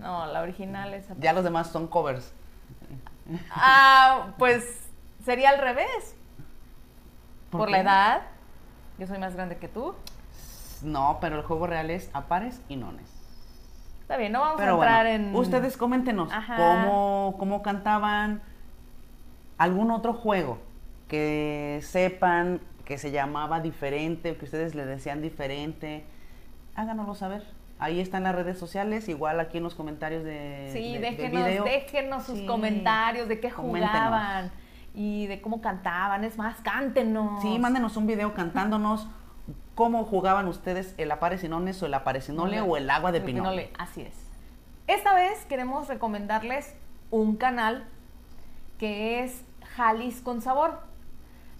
No, 0.00 0.26
la 0.26 0.42
original 0.42 0.94
es... 0.94 1.06
Ya 1.18 1.32
los 1.32 1.44
demás 1.44 1.68
son 1.68 1.88
covers. 1.88 2.32
Ah, 3.50 4.28
pues 4.38 4.88
sería 5.24 5.50
al 5.50 5.58
revés. 5.58 6.14
¿Por 7.50 7.60
Por, 7.60 7.70
la 7.70 7.80
edad. 7.80 8.22
Yo 8.98 9.06
soy 9.06 9.18
más 9.18 9.34
grande 9.34 9.56
que 9.56 9.68
tú. 9.68 9.94
No, 10.82 11.18
pero 11.20 11.36
el 11.36 11.42
juego 11.42 11.66
real 11.66 11.90
es 11.90 12.10
apares 12.12 12.60
y 12.68 12.76
nones. 12.76 13.17
Está 14.08 14.16
bien, 14.16 14.32
no 14.32 14.40
vamos 14.40 14.56
Pero 14.58 14.72
a 14.72 14.74
entrar 14.76 15.06
bueno, 15.06 15.28
en... 15.28 15.36
ustedes 15.36 15.76
coméntenos 15.76 16.32
Ajá. 16.32 16.56
cómo, 16.56 17.36
cómo 17.38 17.60
cantaban 17.60 18.40
algún 19.58 19.90
otro 19.90 20.14
juego 20.14 20.58
que 21.08 21.80
sepan 21.82 22.62
que 22.86 22.96
se 22.96 23.10
llamaba 23.10 23.60
diferente, 23.60 24.34
que 24.38 24.46
ustedes 24.46 24.74
le 24.74 24.86
decían 24.86 25.20
diferente. 25.20 26.06
Háganoslo 26.74 27.14
saber. 27.14 27.44
Ahí 27.78 28.00
está 28.00 28.16
en 28.16 28.22
las 28.22 28.34
redes 28.34 28.58
sociales, 28.58 29.10
igual 29.10 29.40
aquí 29.40 29.58
en 29.58 29.64
los 29.64 29.74
comentarios 29.74 30.24
de, 30.24 30.70
Sí, 30.72 30.94
de- 30.94 31.00
de 31.00 31.10
déjenos, 31.10 31.44
video. 31.46 31.64
déjenos 31.64 32.24
sus 32.24 32.38
Sí. 32.38 32.46
comentarios 32.46 33.28
de 33.28 33.40
qué 33.40 33.50
Coméntenos. 33.50 33.90
jugaban 33.90 34.50
y 34.94 35.26
de 35.26 35.42
cómo 35.42 35.60
cantaban. 35.60 36.24
Es 36.24 36.38
más, 36.38 36.62
cántenos. 36.62 37.42
Sí, 37.42 37.58
mándenos 37.58 37.98
un 37.98 38.06
video 38.06 38.32
cantándonos 38.32 39.06
cómo 39.78 40.04
jugaban 40.04 40.48
ustedes 40.48 40.92
el 40.98 41.12
aparecinones 41.12 41.80
o 41.84 41.86
el 41.86 41.94
aparecinole 41.94 42.60
o 42.60 42.76
el 42.76 42.90
agua 42.90 43.12
de 43.12 43.18
El 43.18 43.24
pinole. 43.24 43.70
Así 43.78 44.02
es. 44.02 44.12
Esta 44.88 45.14
vez 45.14 45.44
queremos 45.44 45.86
recomendarles 45.86 46.74
un 47.12 47.36
canal 47.36 47.86
que 48.76 49.22
es 49.22 49.44
Jalis 49.76 50.20
con 50.20 50.42
Sabor. 50.42 50.80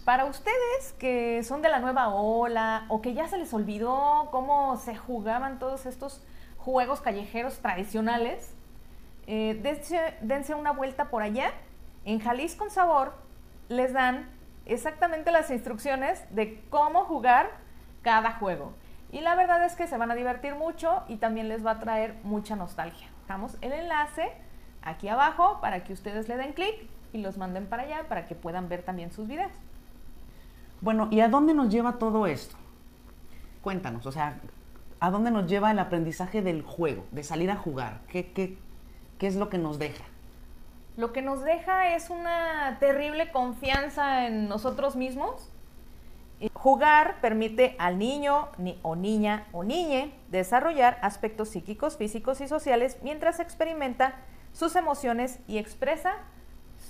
Para 0.05 0.25
ustedes 0.25 0.95
que 0.99 1.45
son 1.45 1.63
de 1.63 1.69
la 1.69 1.79
nueva 1.79 2.09
ola 2.09 2.87
o 2.89 3.01
que 3.03 3.15
ya 3.15 3.29
se 3.29 3.39
les 3.39 3.55
olvidó 3.55 4.27
cómo 4.33 4.77
se 4.79 4.97
jugaban 4.97 5.61
todos 5.61 5.87
estos 5.87 6.21
juegos 6.57 7.01
callejeros 7.01 7.59
tradicionales, 7.61 8.53
eh, 9.29 9.61
dense, 9.63 10.17
dense 10.23 10.57
una 10.57 10.73
vuelta 10.73 11.09
por 11.09 11.23
allá. 11.23 11.53
En 12.05 12.19
Jalis 12.19 12.57
con 12.57 12.71
Sabor 12.71 13.13
les 13.69 13.93
dan 13.93 14.29
exactamente 14.67 15.31
las 15.31 15.53
instrucciones 15.53 16.25
de 16.35 16.61
cómo 16.69 17.05
jugar 17.05 17.68
cada 18.03 18.33
juego. 18.33 18.73
Y 19.11 19.21
la 19.21 19.35
verdad 19.35 19.65
es 19.65 19.75
que 19.75 19.87
se 19.87 19.97
van 19.97 20.11
a 20.11 20.15
divertir 20.15 20.55
mucho 20.55 21.03
y 21.09 21.17
también 21.17 21.49
les 21.49 21.65
va 21.65 21.73
a 21.73 21.79
traer 21.79 22.17
mucha 22.25 22.57
nostalgia. 22.57 23.09
Dejamos 23.23 23.57
el 23.61 23.73
enlace 23.73 24.33
aquí 24.83 25.09
abajo 25.09 25.59
para 25.61 25.85
que 25.85 25.93
ustedes 25.93 26.29
le 26.29 26.37
den 26.37 26.53
clic 26.53 26.89
y 27.13 27.19
los 27.19 27.39
manden 27.39 27.67
para 27.67 27.85
allá 27.85 28.09
para 28.09 28.27
que 28.27 28.35
puedan 28.35 28.69
ver 28.69 28.83
también 28.83 29.11
sus 29.13 29.27
videos. 29.27 29.53
Bueno, 30.81 31.09
¿y 31.11 31.21
a 31.21 31.29
dónde 31.29 31.55
nos 31.55 31.71
lleva 31.71 31.99
todo 31.99 32.27
esto? 32.27 32.57
Cuéntanos, 33.63 34.07
o 34.07 34.13
sea, 34.13 34.39
¿a 35.01 35.11
dónde 35.11 35.31
nos 35.31 35.49
lleva 35.49 35.71
el 35.71 35.79
aprendizaje 35.79 36.43
del 36.43 36.63
juego, 36.63 37.05
de 37.11 37.25
salir 37.25 37.51
a 37.51 37.57
jugar? 37.57 38.01
¿Qué, 38.09 38.31
qué, 38.33 38.59
qué 39.19 39.27
es 39.27 39.37
lo 39.37 39.49
que 39.49 39.59
nos 39.59 39.79
deja? 39.79 40.05
Lo 40.97 41.13
que 41.13 41.23
nos 41.23 41.43
deja 41.43 41.95
es 41.95 42.11
una 42.11 42.79
terrible 42.81 43.31
confianza 43.31 44.27
en 44.27 44.49
nosotros 44.49 44.97
mismos. 44.97 45.51
Jugar 46.53 47.21
permite 47.21 47.75
al 47.79 47.99
niño 47.99 48.49
ni- 48.59 48.79
o 48.83 48.95
niña 48.95 49.47
o 49.53 49.65
niñe 49.65 50.13
desarrollar 50.31 50.99
aspectos 51.03 51.49
psíquicos, 51.49 51.97
físicos 51.97 52.41
y 52.41 52.47
sociales 52.47 52.99
mientras 53.03 53.41
experimenta 53.41 54.15
sus 54.53 54.77
emociones 54.77 55.41
y 55.49 55.59
expresa 55.59 56.13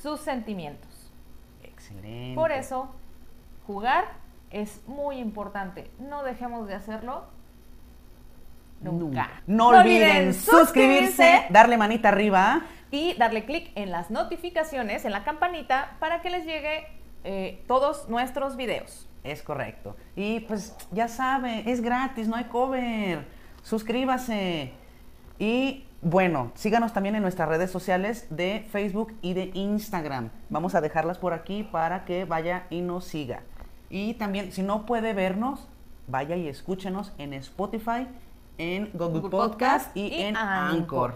sus 0.03 0.21
sentimientos. 0.21 1.11
Excelente. 1.63 2.35
Por 2.35 2.53
eso, 2.53 2.95
jugar 3.67 4.05
es 4.51 4.83
muy 4.87 5.17
importante. 5.19 5.91
No 5.99 6.23
dejemos 6.25 6.69
de 6.69 6.75
hacerlo 6.75 7.25
nunca. 8.81 9.43
No, 9.47 9.69
olviden 9.69 10.35
suscribirse, 10.35 11.47
darle 11.51 11.77
manita 11.79 12.09
arriba, 12.11 12.63
y 12.91 13.15
darle 13.15 13.45
clic 13.45 13.71
en 13.75 13.91
las 13.91 14.11
notificaciones, 14.11 15.05
en 15.05 15.13
la 15.13 15.25
campanita, 15.25 15.97
para 16.01 16.23
que 16.23 16.31
les 16.31 16.45
llegue 16.47 16.87
eh, 17.25 17.63
todos 17.67 18.09
nuestros 18.09 18.57
videos. 18.57 19.08
Es 19.25 19.43
correcto. 19.43 19.97
Y 20.17 20.41
pues 20.41 20.75
ya 20.93 21.09
sabe, 21.09 21.71
es 21.71 21.81
gratis, 21.81 22.29
no 22.29 22.37
hay 22.37 22.45
cover. 22.45 23.27
Suscríbase. 23.63 24.73
Y 25.39 25.85
bueno, 26.01 26.53
síganos 26.55 26.93
también 26.93 27.17
en 27.17 27.23
nuestras 27.23 27.49
redes 27.49 27.71
sociales 27.71 28.27
de 28.31 28.67
Facebook 28.71 29.15
y 29.21 29.35
de 29.35 29.51
Instagram. 29.55 30.31
Vamos 30.49 30.75
a 30.75 30.81
dejarlas 30.81 31.19
por 31.19 31.33
aquí 31.33 31.65
para 31.65 32.05
que 32.05 32.25
vaya 32.25 32.67
y 32.71 32.81
nos 32.81 33.05
siga. 33.05 33.43
Y 33.91 34.15
también, 34.15 34.53
si 34.53 34.63
no 34.63 34.87
puede 34.87 35.13
vernos, 35.13 35.67
vaya 36.07 36.37
y 36.37 36.49
escúchenos 36.49 37.13
en 37.19 37.33
Spotify, 37.35 38.07
en 38.59 38.91
Google, 38.93 39.21
Google 39.21 39.31
Podcast, 39.31 39.87
Podcast 39.87 39.97
y, 39.97 40.07
y 40.09 40.23
en 40.23 40.37
Anchor. 40.37 40.79
Anchor. 40.79 41.15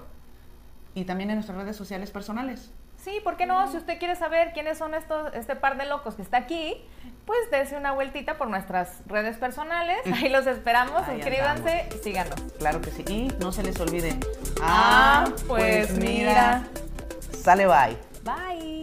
Y 0.95 1.05
también 1.05 1.31
en 1.31 1.37
nuestras 1.37 1.59
redes 1.59 1.77
sociales 1.77 2.11
personales. 2.11 2.73
Sí, 3.03 3.19
¿por 3.25 3.37
qué 3.37 3.47
no? 3.47 3.71
Si 3.71 3.77
usted 3.77 3.99
quiere 3.99 4.15
saber 4.15 4.53
quiénes 4.53 4.79
son 4.79 4.95
estos, 4.95 5.35
este 5.35 5.57
par 5.57 5.77
de 5.77 5.87
locos 5.87 6.15
que 6.15 6.23
está 6.23 6.37
aquí, 6.37 6.77
pues 7.27 7.39
dése 7.51 7.77
una 7.77 7.93
vueltita 7.93 8.39
por 8.39 8.49
nuestras 8.49 9.03
redes 9.07 9.37
personales. 9.39 9.99
Ahí 10.15 10.29
los 10.29 10.47
esperamos. 10.47 11.03
Ahí 11.09 11.21
Suscríbanse, 11.21 11.89
síganos. 12.03 12.41
Claro 12.59 12.81
que 12.81 12.91
sí. 12.93 13.05
Y 13.09 13.29
no 13.41 13.51
se 13.51 13.65
les 13.65 13.79
olvide. 13.81 14.17
Ah, 14.63 15.25
pues 15.49 15.99
mira. 15.99 16.65
Sale 17.43 17.67
bye. 17.67 17.97
Bye. 18.23 18.82